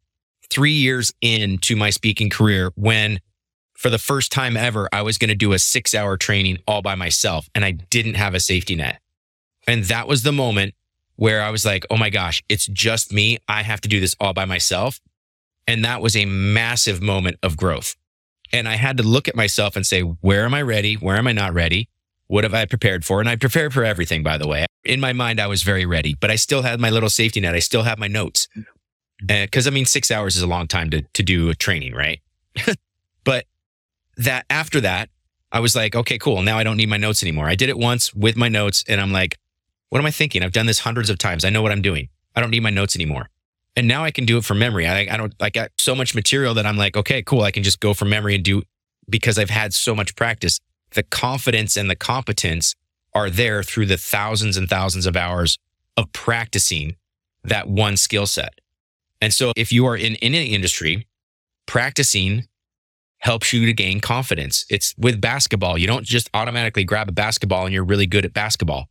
three 0.49 0.71
years 0.71 1.13
into 1.21 1.75
my 1.75 1.89
speaking 1.89 2.29
career 2.29 2.71
when 2.75 3.19
for 3.75 3.89
the 3.91 3.99
first 3.99 4.31
time 4.31 4.57
ever, 4.57 4.89
I 4.91 5.03
was 5.03 5.19
going 5.19 5.29
to 5.29 5.35
do 5.35 5.53
a 5.53 5.59
six 5.59 5.93
hour 5.93 6.17
training 6.17 6.57
all 6.67 6.81
by 6.81 6.95
myself 6.95 7.47
and 7.53 7.63
I 7.63 7.71
didn't 7.71 8.15
have 8.15 8.33
a 8.33 8.39
safety 8.39 8.75
net. 8.75 8.99
And 9.67 9.83
that 9.85 10.07
was 10.07 10.23
the 10.23 10.31
moment 10.31 10.73
where 11.15 11.43
I 11.43 11.51
was 11.51 11.65
like, 11.65 11.85
oh 11.91 11.97
my 11.97 12.09
gosh, 12.09 12.43
it's 12.49 12.65
just 12.67 13.11
me. 13.11 13.37
I 13.47 13.61
have 13.61 13.81
to 13.81 13.89
do 13.89 13.99
this 13.99 14.15
all 14.19 14.33
by 14.33 14.45
myself. 14.45 14.99
And 15.67 15.83
that 15.83 16.01
was 16.01 16.15
a 16.15 16.25
massive 16.25 17.01
moment 17.01 17.37
of 17.43 17.57
growth. 17.57 17.95
And 18.53 18.67
I 18.67 18.75
had 18.75 18.97
to 18.97 19.03
look 19.03 19.27
at 19.27 19.35
myself 19.35 19.75
and 19.75 19.85
say, 19.85 20.01
where 20.01 20.45
am 20.45 20.53
I 20.53 20.61
ready? 20.61 20.95
Where 20.95 21.17
am 21.17 21.27
I 21.27 21.33
not 21.33 21.53
ready? 21.53 21.89
What 22.27 22.43
have 22.43 22.53
I 22.53 22.65
prepared 22.65 23.03
for? 23.05 23.19
And 23.19 23.29
I 23.29 23.35
prepared 23.35 23.73
for 23.73 23.83
everything, 23.83 24.23
by 24.23 24.37
the 24.37 24.47
way. 24.47 24.65
In 24.83 24.99
my 24.99 25.13
mind, 25.13 25.39
I 25.39 25.47
was 25.47 25.63
very 25.63 25.85
ready, 25.85 26.13
but 26.13 26.31
I 26.31 26.35
still 26.35 26.61
had 26.61 26.79
my 26.79 26.89
little 26.89 27.09
safety 27.09 27.41
net. 27.41 27.55
I 27.55 27.59
still 27.59 27.83
have 27.83 27.99
my 27.99 28.07
notes. 28.07 28.47
Mm-hmm. 28.57 28.61
Uh, 29.29 29.45
because 29.45 29.67
I 29.67 29.71
mean, 29.71 29.85
six 29.85 30.11
hours 30.11 30.35
is 30.35 30.43
a 30.43 30.47
long 30.47 30.67
time 30.67 30.89
to, 30.91 31.01
to 31.01 31.23
do 31.23 31.49
a 31.49 31.55
training, 31.55 31.93
right? 31.93 32.21
but 33.23 33.45
that 34.15 34.45
after 34.49 34.79
that, 34.81 35.09
I 35.51 35.59
was 35.59 35.75
like, 35.75 35.95
okay, 35.95 36.17
cool. 36.17 36.41
Now 36.41 36.57
I 36.57 36.63
don't 36.63 36.77
need 36.77 36.89
my 36.89 36.97
notes 36.97 37.23
anymore. 37.23 37.47
I 37.47 37.55
did 37.55 37.69
it 37.69 37.77
once 37.77 38.13
with 38.13 38.35
my 38.35 38.49
notes 38.49 38.83
and 38.87 39.01
I'm 39.01 39.11
like, 39.11 39.37
what 39.89 39.99
am 39.99 40.05
I 40.05 40.11
thinking? 40.11 40.43
I've 40.43 40.51
done 40.51 40.65
this 40.65 40.79
hundreds 40.79 41.09
of 41.09 41.17
times. 41.17 41.45
I 41.45 41.49
know 41.49 41.61
what 41.61 41.71
I'm 41.71 41.81
doing. 41.81 42.09
I 42.35 42.41
don't 42.41 42.51
need 42.51 42.63
my 42.63 42.69
notes 42.69 42.95
anymore. 42.95 43.29
And 43.77 43.87
now 43.87 44.03
I 44.03 44.09
can 44.09 44.25
do 44.25 44.37
it 44.37 44.43
from 44.43 44.57
memory. 44.57 44.87
I, 44.87 45.01
I 45.01 45.17
don't, 45.17 45.35
I 45.39 45.51
got 45.51 45.69
so 45.77 45.93
much 45.93 46.15
material 46.15 46.55
that 46.55 46.65
I'm 46.65 46.77
like, 46.77 46.97
okay, 46.97 47.21
cool. 47.21 47.43
I 47.43 47.51
can 47.51 47.61
just 47.61 47.79
go 47.79 47.93
from 47.93 48.09
memory 48.09 48.33
and 48.33 48.43
do 48.43 48.63
because 49.07 49.37
I've 49.37 49.51
had 49.51 49.71
so 49.71 49.93
much 49.93 50.15
practice. 50.15 50.59
The 50.91 51.03
confidence 51.03 51.77
and 51.77 51.87
the 51.87 51.95
competence 51.95 52.73
are 53.13 53.29
there 53.29 53.61
through 53.61 53.85
the 53.85 53.97
thousands 53.97 54.57
and 54.57 54.67
thousands 54.67 55.05
of 55.05 55.15
hours 55.15 55.59
of 55.95 56.11
practicing 56.11 56.95
that 57.43 57.69
one 57.69 57.97
skill 57.97 58.25
set. 58.25 58.55
And 59.21 59.31
so 59.31 59.53
if 59.55 59.71
you 59.71 59.85
are 59.85 59.95
in 59.95 60.15
any 60.17 60.47
industry, 60.47 61.05
practicing 61.67 62.45
helps 63.19 63.53
you 63.53 63.67
to 63.67 63.73
gain 63.73 63.99
confidence. 63.99 64.65
It's 64.71 64.95
with 64.97 65.21
basketball. 65.21 65.77
You 65.77 65.85
don't 65.85 66.05
just 66.05 66.31
automatically 66.33 66.83
grab 66.83 67.09
a 67.09 67.11
basketball 67.11 67.65
and 67.65 67.73
you're 67.75 67.83
really 67.83 68.07
good 68.07 68.25
at 68.25 68.33
basketball. 68.33 68.87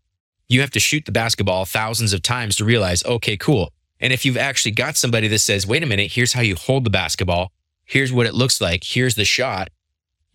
You 0.49 0.61
have 0.61 0.70
to 0.70 0.81
shoot 0.81 1.07
the 1.07 1.12
basketball 1.12 1.64
thousands 1.64 2.12
of 2.12 2.22
times 2.22 2.55
to 2.57 2.64
realize, 2.64 3.05
okay, 3.05 3.37
cool. 3.37 3.72
And 4.00 4.12
if 4.12 4.24
you've 4.24 4.37
actually 4.37 4.72
got 4.72 4.96
somebody 4.96 5.28
that 5.28 5.38
says, 5.38 5.66
wait 5.66 5.82
a 5.82 5.87
minute, 5.87 6.12
here's 6.12 6.32
how 6.35 6.42
you 6.42 6.54
hold 6.54 6.85
the 6.85 6.90
basketball. 6.90 7.52
Here's 7.85 8.12
what 8.12 8.26
it 8.26 8.35
looks 8.35 8.61
like. 8.61 8.85
Here's 8.85 9.14
the 9.14 9.24
shot. 9.24 9.68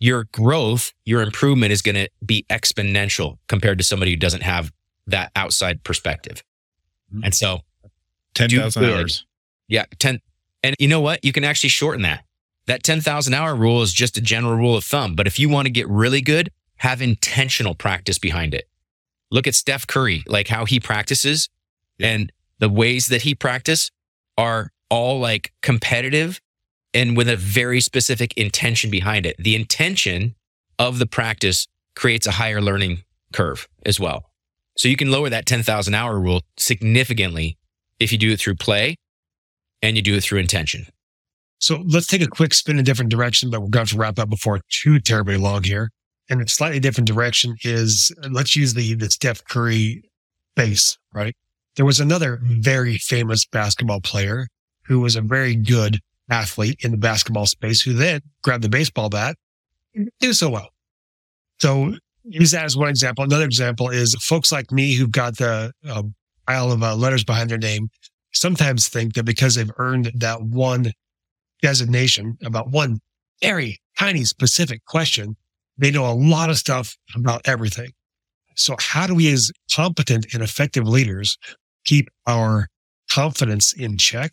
Your 0.00 0.24
growth, 0.32 0.92
your 1.04 1.22
improvement 1.22 1.70
is 1.72 1.80
going 1.80 1.94
to 1.94 2.08
be 2.24 2.44
exponential 2.50 3.38
compared 3.46 3.78
to 3.78 3.84
somebody 3.84 4.10
who 4.10 4.16
doesn't 4.16 4.42
have 4.42 4.72
that 5.06 5.30
outside 5.36 5.84
perspective. 5.84 6.42
Mhm. 7.14 7.20
And 7.24 7.34
so 7.34 7.60
10,000 8.34 8.84
hours. 8.84 9.26
yeah, 9.68 9.84
10. 9.98 10.20
And 10.64 10.74
you 10.78 10.88
know 10.88 11.00
what? 11.00 11.24
You 11.24 11.32
can 11.32 11.44
actually 11.44 11.70
shorten 11.70 12.02
that. 12.02 12.24
That 12.66 12.82
10,000 12.82 13.34
hour 13.34 13.54
rule 13.54 13.82
is 13.82 13.92
just 13.92 14.16
a 14.16 14.20
general 14.20 14.54
rule 14.54 14.76
of 14.76 14.84
thumb. 14.84 15.14
But 15.14 15.26
if 15.26 15.38
you 15.38 15.48
want 15.48 15.66
to 15.66 15.70
get 15.70 15.88
really 15.88 16.20
good, 16.20 16.50
have 16.76 17.02
intentional 17.02 17.74
practice 17.74 18.18
behind 18.18 18.54
it. 18.54 18.68
Look 19.30 19.46
at 19.46 19.54
Steph 19.54 19.86
Curry, 19.86 20.24
like 20.26 20.48
how 20.48 20.64
he 20.64 20.78
practices 20.80 21.48
and 22.00 22.32
the 22.62 22.68
ways 22.68 23.08
that 23.08 23.22
he 23.22 23.34
practice 23.34 23.90
are 24.38 24.70
all 24.88 25.18
like 25.18 25.52
competitive 25.62 26.40
and 26.94 27.16
with 27.16 27.28
a 27.28 27.36
very 27.36 27.80
specific 27.80 28.32
intention 28.36 28.88
behind 28.88 29.26
it. 29.26 29.34
The 29.36 29.56
intention 29.56 30.36
of 30.78 31.00
the 31.00 31.06
practice 31.06 31.66
creates 31.96 32.24
a 32.24 32.30
higher 32.30 32.60
learning 32.60 33.02
curve 33.32 33.66
as 33.84 33.98
well. 33.98 34.26
So 34.78 34.88
you 34.88 34.96
can 34.96 35.10
lower 35.10 35.28
that 35.28 35.44
10,000 35.44 35.92
hour 35.92 36.20
rule 36.20 36.42
significantly 36.56 37.58
if 37.98 38.12
you 38.12 38.18
do 38.18 38.30
it 38.30 38.38
through 38.38 38.54
play 38.54 38.94
and 39.82 39.96
you 39.96 40.02
do 40.02 40.14
it 40.14 40.22
through 40.22 40.38
intention. 40.38 40.86
So 41.58 41.82
let's 41.84 42.06
take 42.06 42.22
a 42.22 42.28
quick 42.28 42.54
spin 42.54 42.76
in 42.76 42.80
a 42.80 42.84
different 42.84 43.10
direction, 43.10 43.50
but 43.50 43.60
we're 43.60 43.70
going 43.70 43.86
to 43.86 43.96
wrap 43.96 44.20
up 44.20 44.30
before 44.30 44.60
too 44.68 45.00
terribly 45.00 45.36
long 45.36 45.64
here. 45.64 45.90
And 46.30 46.40
a 46.40 46.46
slightly 46.46 46.78
different 46.78 47.08
direction 47.08 47.56
is 47.64 48.14
let's 48.30 48.54
use 48.54 48.74
the, 48.74 48.94
the 48.94 49.10
Steph 49.10 49.44
Curry 49.46 50.04
base, 50.54 50.96
right? 51.12 51.34
There 51.76 51.86
was 51.86 52.00
another 52.00 52.40
very 52.42 52.98
famous 52.98 53.46
basketball 53.46 54.00
player 54.00 54.46
who 54.84 55.00
was 55.00 55.16
a 55.16 55.22
very 55.22 55.54
good 55.54 55.98
athlete 56.30 56.76
in 56.80 56.90
the 56.90 56.96
basketball 56.96 57.46
space 57.46 57.80
who 57.80 57.92
then 57.92 58.20
grabbed 58.42 58.64
the 58.64 58.68
baseball 58.68 59.08
bat 59.08 59.36
and 59.94 60.10
do 60.20 60.32
so 60.32 60.50
well. 60.50 60.70
So 61.60 61.94
use 62.24 62.50
that 62.50 62.64
as 62.64 62.76
one 62.76 62.88
example. 62.88 63.24
Another 63.24 63.44
example 63.44 63.88
is 63.88 64.14
folks 64.16 64.52
like 64.52 64.70
me 64.70 64.94
who've 64.94 65.10
got 65.10 65.38
the 65.38 65.72
uh, 65.88 66.02
pile 66.46 66.72
of 66.72 66.82
uh, 66.82 66.94
letters 66.94 67.24
behind 67.24 67.50
their 67.50 67.58
name 67.58 67.88
sometimes 68.32 68.88
think 68.88 69.14
that 69.14 69.24
because 69.24 69.54
they've 69.54 69.70
earned 69.76 70.10
that 70.14 70.42
one 70.42 70.92
designation 71.60 72.36
about 72.44 72.70
one 72.70 72.98
very 73.40 73.78
tiny 73.98 74.24
specific 74.24 74.84
question, 74.86 75.36
they 75.78 75.90
know 75.90 76.06
a 76.06 76.14
lot 76.14 76.50
of 76.50 76.58
stuff 76.58 76.96
about 77.14 77.42
everything. 77.44 77.90
So 78.56 78.76
how 78.78 79.06
do 79.06 79.14
we 79.14 79.32
as 79.32 79.50
competent 79.74 80.26
and 80.34 80.42
effective 80.42 80.86
leaders 80.86 81.36
keep 81.84 82.08
our 82.26 82.68
confidence 83.10 83.72
in 83.72 83.98
check 83.98 84.32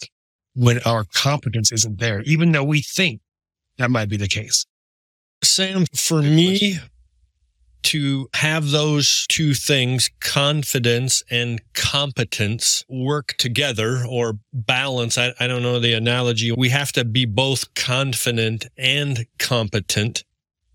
when 0.53 0.79
our 0.85 1.05
competence 1.13 1.71
isn't 1.71 1.99
there, 1.99 2.21
even 2.23 2.51
though 2.51 2.63
we 2.63 2.81
think 2.81 3.21
that 3.77 3.91
might 3.91 4.09
be 4.09 4.17
the 4.17 4.27
case? 4.27 4.65
Sam, 5.43 5.85
for 5.95 6.21
me 6.21 6.79
to 7.81 8.27
have 8.33 8.71
those 8.71 9.25
two 9.29 9.53
things, 9.53 10.09
confidence 10.19 11.23
and 11.31 11.61
competence, 11.73 12.83
work 12.89 13.35
together 13.37 14.03
or 14.07 14.39
balance, 14.51 15.17
I, 15.17 15.33
I 15.39 15.47
don't 15.47 15.63
know 15.63 15.79
the 15.79 15.93
analogy. 15.93 16.51
We 16.51 16.69
have 16.69 16.91
to 16.93 17.05
be 17.05 17.25
both 17.25 17.73
confident 17.75 18.67
and 18.77 19.25
competent. 19.37 20.25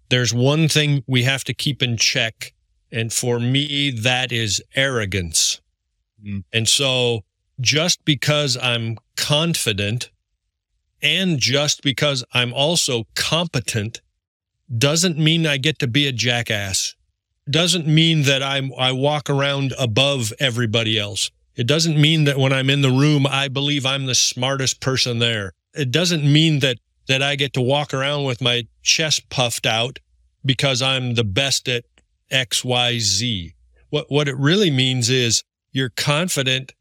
There's 0.09 0.33
one 0.33 0.69
thing 0.69 1.03
we 1.07 1.25
have 1.25 1.45
to 1.45 1.55
keep 1.55 1.83
in 1.83 1.97
check. 1.97 2.55
And 2.91 3.13
for 3.13 3.39
me, 3.39 3.91
that 3.91 4.33
is 4.33 4.63
arrogance. 4.75 5.61
Mm. 6.25 6.45
And 6.53 6.69
so 6.69 7.25
just 7.61 8.05
because 8.05 8.57
I'm 8.57 8.99
confident 9.17 10.11
and 11.03 11.39
just 11.39 11.83
because 11.83 12.25
I'm 12.33 12.53
also 12.53 13.05
competent 13.15 14.01
doesn't 14.77 15.19
mean 15.19 15.47
I 15.47 15.59
get 15.59 15.79
to 15.81 15.87
be 15.87 16.07
a 16.07 16.13
jackass. 16.13 16.95
Doesn't 17.49 17.87
mean 17.87 18.23
that 18.23 18.43
I'm, 18.43 18.73
I 18.79 18.93
walk 18.93 19.29
around 19.29 19.75
above 19.79 20.33
everybody 20.41 20.99
else. 20.99 21.31
It 21.57 21.67
doesn't 21.67 22.01
mean 22.01 22.25
that 22.25 22.39
when 22.39 22.53
I'm 22.53 22.71
in 22.71 22.81
the 22.81 22.91
room, 22.91 23.27
I 23.27 23.49
believe 23.49 23.85
I'm 23.85 24.07
the 24.07 24.15
smartest 24.15 24.81
person 24.81 25.19
there. 25.19 25.53
It 25.75 25.91
doesn't 25.91 26.25
mean 26.25 26.61
that, 26.61 26.79
that 27.07 27.23
I 27.23 27.37
get 27.37 27.53
to 27.53 27.61
walk 27.61 27.93
around 27.93 28.25
with 28.25 28.41
my 28.41 28.67
chest 28.83 29.29
puffed 29.29 29.67
out 29.67 29.99
because 30.45 30.81
I'm 30.81 31.15
the 31.15 31.25
best 31.25 31.69
at 31.69 31.85
X, 32.31 32.65
Y, 32.65 32.99
Z. 32.99 33.55
What, 33.91 34.07
what 34.11 34.27
it 34.27 34.37
really 34.37 34.71
means 34.71 35.11
is 35.11 35.45
you're 35.75 35.91
confident 35.91 36.73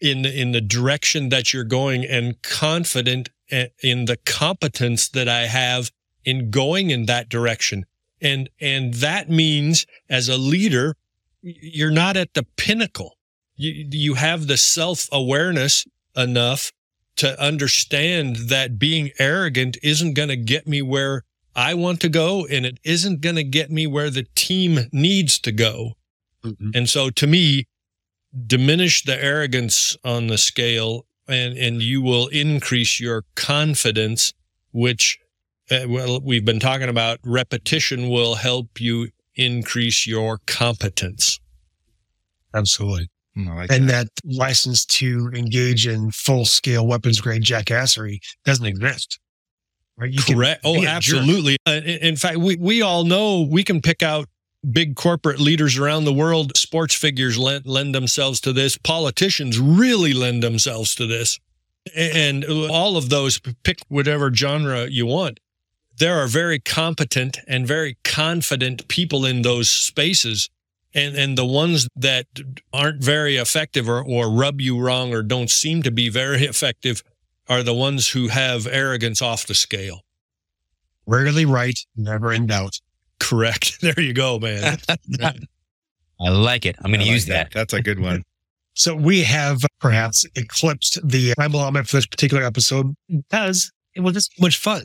in, 0.00 0.24
in 0.24 0.52
the 0.52 0.60
direction 0.62 1.28
that 1.28 1.52
you're 1.52 1.64
going 1.64 2.04
and 2.06 2.40
confident 2.42 3.28
in 3.50 4.06
the 4.06 4.16
competence 4.24 5.08
that 5.08 5.28
I 5.28 5.46
have 5.46 5.90
in 6.24 6.50
going 6.50 6.90
in 6.90 7.06
that 7.06 7.28
direction. 7.28 7.84
And, 8.22 8.48
and 8.60 8.94
that 8.94 9.28
means 9.28 9.86
as 10.08 10.28
a 10.28 10.36
leader, 10.36 10.96
you're 11.42 11.90
not 11.90 12.16
at 12.16 12.34
the 12.34 12.46
pinnacle. 12.56 13.18
You, 13.56 13.86
you 13.90 14.14
have 14.14 14.46
the 14.46 14.56
self 14.56 15.08
awareness 15.12 15.86
enough 16.16 16.72
to 17.16 17.40
understand 17.42 18.36
that 18.36 18.78
being 18.78 19.10
arrogant 19.18 19.76
isn't 19.82 20.14
going 20.14 20.28
to 20.28 20.36
get 20.36 20.66
me 20.66 20.82
where 20.82 21.24
I 21.54 21.74
want 21.74 22.00
to 22.02 22.08
go 22.08 22.46
and 22.46 22.66
it 22.66 22.78
isn't 22.84 23.22
going 23.22 23.36
to 23.36 23.44
get 23.44 23.70
me 23.70 23.86
where 23.86 24.10
the 24.10 24.26
team 24.34 24.80
needs 24.92 25.38
to 25.40 25.52
go. 25.52 25.92
Mm-hmm. 26.44 26.70
And 26.74 26.88
so 26.88 27.10
to 27.10 27.26
me, 27.26 27.66
diminish 28.46 29.02
the 29.04 29.22
arrogance 29.22 29.96
on 30.04 30.26
the 30.26 30.38
scale 30.38 31.06
and, 31.28 31.56
and 31.56 31.82
you 31.82 32.02
will 32.02 32.28
increase 32.28 33.00
your 33.00 33.24
confidence, 33.34 34.32
which 34.72 35.18
uh, 35.70 35.80
well, 35.88 36.20
we've 36.20 36.44
been 36.44 36.60
talking 36.60 36.88
about 36.88 37.18
repetition 37.24 38.08
will 38.08 38.36
help 38.36 38.80
you 38.80 39.08
increase 39.34 40.06
your 40.06 40.38
competence. 40.46 41.40
Absolutely. 42.54 43.08
Mm, 43.36 43.54
like 43.54 43.72
And 43.72 43.88
that. 43.88 44.06
that 44.06 44.32
license 44.36 44.84
to 44.86 45.30
engage 45.34 45.86
in 45.86 46.10
full 46.10 46.44
scale 46.44 46.86
weapons 46.86 47.20
grade 47.20 47.42
jackassery 47.42 48.18
doesn't 48.44 48.64
exist. 48.64 49.18
Right? 49.98 50.10
You 50.12 50.22
can 50.22 50.36
Correct. 50.36 50.60
Oh, 50.64 50.74
be 50.74 50.80
jerk. 50.82 50.90
absolutely. 50.90 51.56
Uh, 51.66 51.72
in 51.84 51.98
in 52.00 52.16
fact, 52.16 52.36
we, 52.38 52.56
we 52.56 52.82
all 52.82 53.04
know 53.04 53.42
we 53.50 53.64
can 53.64 53.80
pick 53.80 54.02
out 54.02 54.28
big 54.70 54.96
corporate 54.96 55.38
leaders 55.38 55.78
around 55.78 56.04
the 56.04 56.12
world. 56.12 56.56
Sports 56.56 56.94
figures 56.94 57.38
lend, 57.38 57.66
lend 57.66 57.94
themselves 57.94 58.40
to 58.40 58.52
this. 58.52 58.76
Politicians 58.78 59.58
really 59.58 60.12
lend 60.12 60.42
themselves 60.42 60.94
to 60.96 61.06
this. 61.06 61.38
And 61.94 62.44
all 62.44 62.96
of 62.96 63.10
those, 63.10 63.38
pick 63.62 63.78
whatever 63.88 64.32
genre 64.34 64.86
you 64.86 65.06
want. 65.06 65.38
There 65.98 66.18
are 66.18 66.26
very 66.26 66.58
competent 66.58 67.38
and 67.46 67.66
very 67.66 67.96
confident 68.04 68.88
people 68.88 69.24
in 69.24 69.42
those 69.42 69.70
spaces. 69.70 70.50
And, 70.94 71.16
and 71.16 71.38
the 71.38 71.46
ones 71.46 71.88
that 71.94 72.26
aren't 72.72 73.02
very 73.02 73.36
effective 73.36 73.88
or, 73.88 74.02
or 74.02 74.30
rub 74.30 74.60
you 74.60 74.78
wrong 74.80 75.12
or 75.12 75.22
don't 75.22 75.50
seem 75.50 75.82
to 75.82 75.90
be 75.90 76.08
very 76.08 76.44
effective 76.44 77.02
are 77.48 77.62
the 77.62 77.74
ones 77.74 78.08
who 78.08 78.28
have 78.28 78.66
arrogance 78.66 79.22
off 79.22 79.46
the 79.46 79.54
scale. 79.54 80.02
Rarely 81.06 81.44
right, 81.44 81.78
never 81.96 82.32
in 82.32 82.46
doubt. 82.46 82.80
Correct. 83.20 83.78
There 83.80 84.00
you 84.00 84.12
go, 84.12 84.38
man. 84.38 84.78
I 86.20 86.28
like 86.28 86.66
it. 86.66 86.76
I'm 86.78 86.90
going 86.90 87.00
I 87.00 87.04
to 87.04 87.08
like 87.08 87.14
use 87.14 87.26
that. 87.26 87.50
That's 87.52 87.72
a 87.72 87.82
good 87.82 88.00
one. 88.00 88.22
So 88.78 88.94
we 88.94 89.22
have 89.22 89.62
perhaps 89.80 90.26
eclipsed 90.34 90.98
the 91.02 91.32
Bible 91.38 91.60
element 91.60 91.88
for 91.88 91.96
this 91.96 92.06
particular 92.06 92.42
episode 92.42 92.94
because 93.08 93.72
it 93.94 94.00
was 94.00 94.12
just 94.12 94.38
much 94.38 94.58
fun. 94.58 94.84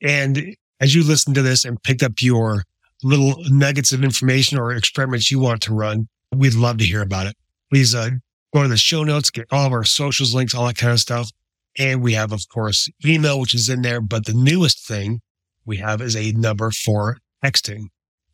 And 0.00 0.56
as 0.80 0.94
you 0.94 1.04
listen 1.04 1.34
to 1.34 1.42
this 1.42 1.66
and 1.66 1.76
picked 1.82 2.02
up 2.02 2.22
your 2.22 2.62
little 3.02 3.34
nuggets 3.48 3.92
of 3.92 4.02
information 4.02 4.58
or 4.58 4.72
experiments 4.72 5.30
you 5.30 5.38
want 5.38 5.60
to 5.64 5.74
run, 5.74 6.08
we'd 6.34 6.54
love 6.54 6.78
to 6.78 6.84
hear 6.84 7.02
about 7.02 7.26
it. 7.26 7.36
Please 7.70 7.94
uh, 7.94 8.08
go 8.54 8.62
to 8.62 8.68
the 8.68 8.78
show 8.78 9.04
notes, 9.04 9.30
get 9.30 9.46
all 9.50 9.66
of 9.66 9.72
our 9.72 9.84
socials 9.84 10.34
links, 10.34 10.54
all 10.54 10.66
that 10.66 10.78
kind 10.78 10.94
of 10.94 11.00
stuff. 11.00 11.30
And 11.78 12.02
we 12.02 12.14
have, 12.14 12.32
of 12.32 12.48
course, 12.48 12.88
email, 13.04 13.38
which 13.38 13.54
is 13.54 13.68
in 13.68 13.82
there. 13.82 14.00
But 14.00 14.24
the 14.24 14.32
newest 14.32 14.86
thing 14.86 15.20
we 15.66 15.76
have 15.76 16.00
is 16.00 16.16
a 16.16 16.32
number 16.32 16.70
for 16.70 17.18
texting. 17.44 17.88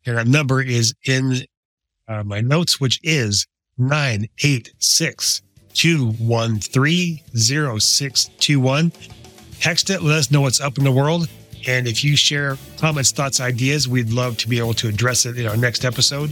And 0.05 0.17
that 0.17 0.27
number 0.27 0.61
is 0.61 0.93
in 1.05 1.41
uh, 2.07 2.23
my 2.23 2.41
notes, 2.41 2.79
which 2.79 2.99
is 3.03 3.47
986 3.77 5.41
213 5.73 7.19
0621. 7.35 8.91
Text 9.59 9.89
it, 9.89 10.01
let 10.01 10.17
us 10.17 10.31
know 10.31 10.41
what's 10.41 10.59
up 10.59 10.77
in 10.77 10.83
the 10.83 10.91
world. 10.91 11.29
And 11.67 11.87
if 11.87 12.03
you 12.03 12.17
share 12.17 12.57
comments, 12.77 13.11
thoughts, 13.11 13.39
ideas, 13.39 13.87
we'd 13.87 14.11
love 14.11 14.37
to 14.39 14.49
be 14.49 14.59
able 14.59 14.73
to 14.75 14.89
address 14.89 15.25
it 15.25 15.39
in 15.39 15.47
our 15.47 15.55
next 15.55 15.85
episode 15.85 16.31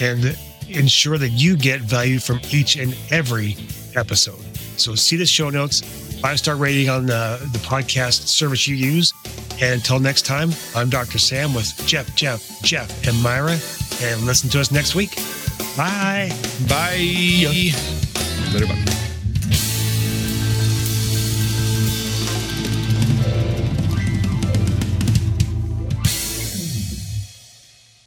and 0.00 0.36
ensure 0.68 1.18
that 1.18 1.28
you 1.28 1.56
get 1.56 1.80
value 1.80 2.18
from 2.18 2.40
each 2.50 2.76
and 2.76 2.96
every 3.10 3.56
episode. 3.94 4.40
So 4.76 4.96
see 4.96 5.16
the 5.16 5.26
show 5.26 5.50
notes, 5.50 5.82
five 6.24 6.38
star 6.38 6.56
rating 6.56 6.88
on 6.88 7.04
the, 7.04 7.38
the 7.52 7.58
podcast 7.58 8.28
service 8.28 8.66
you 8.66 8.74
use. 8.74 9.12
And 9.60 9.74
until 9.74 10.00
next 10.00 10.24
time, 10.24 10.52
I'm 10.74 10.88
Dr. 10.88 11.18
Sam 11.18 11.52
with 11.52 11.70
Jeff, 11.86 12.16
Jeff, 12.16 12.62
Jeff, 12.62 13.06
and 13.06 13.22
Myra. 13.22 13.58
And 14.00 14.22
listen 14.22 14.48
to 14.50 14.60
us 14.60 14.72
next 14.72 14.94
week. 14.94 15.16
Bye. 15.76 16.34
Bye. 16.66 17.74
Later, 18.54 18.66
bye. 18.66 19.13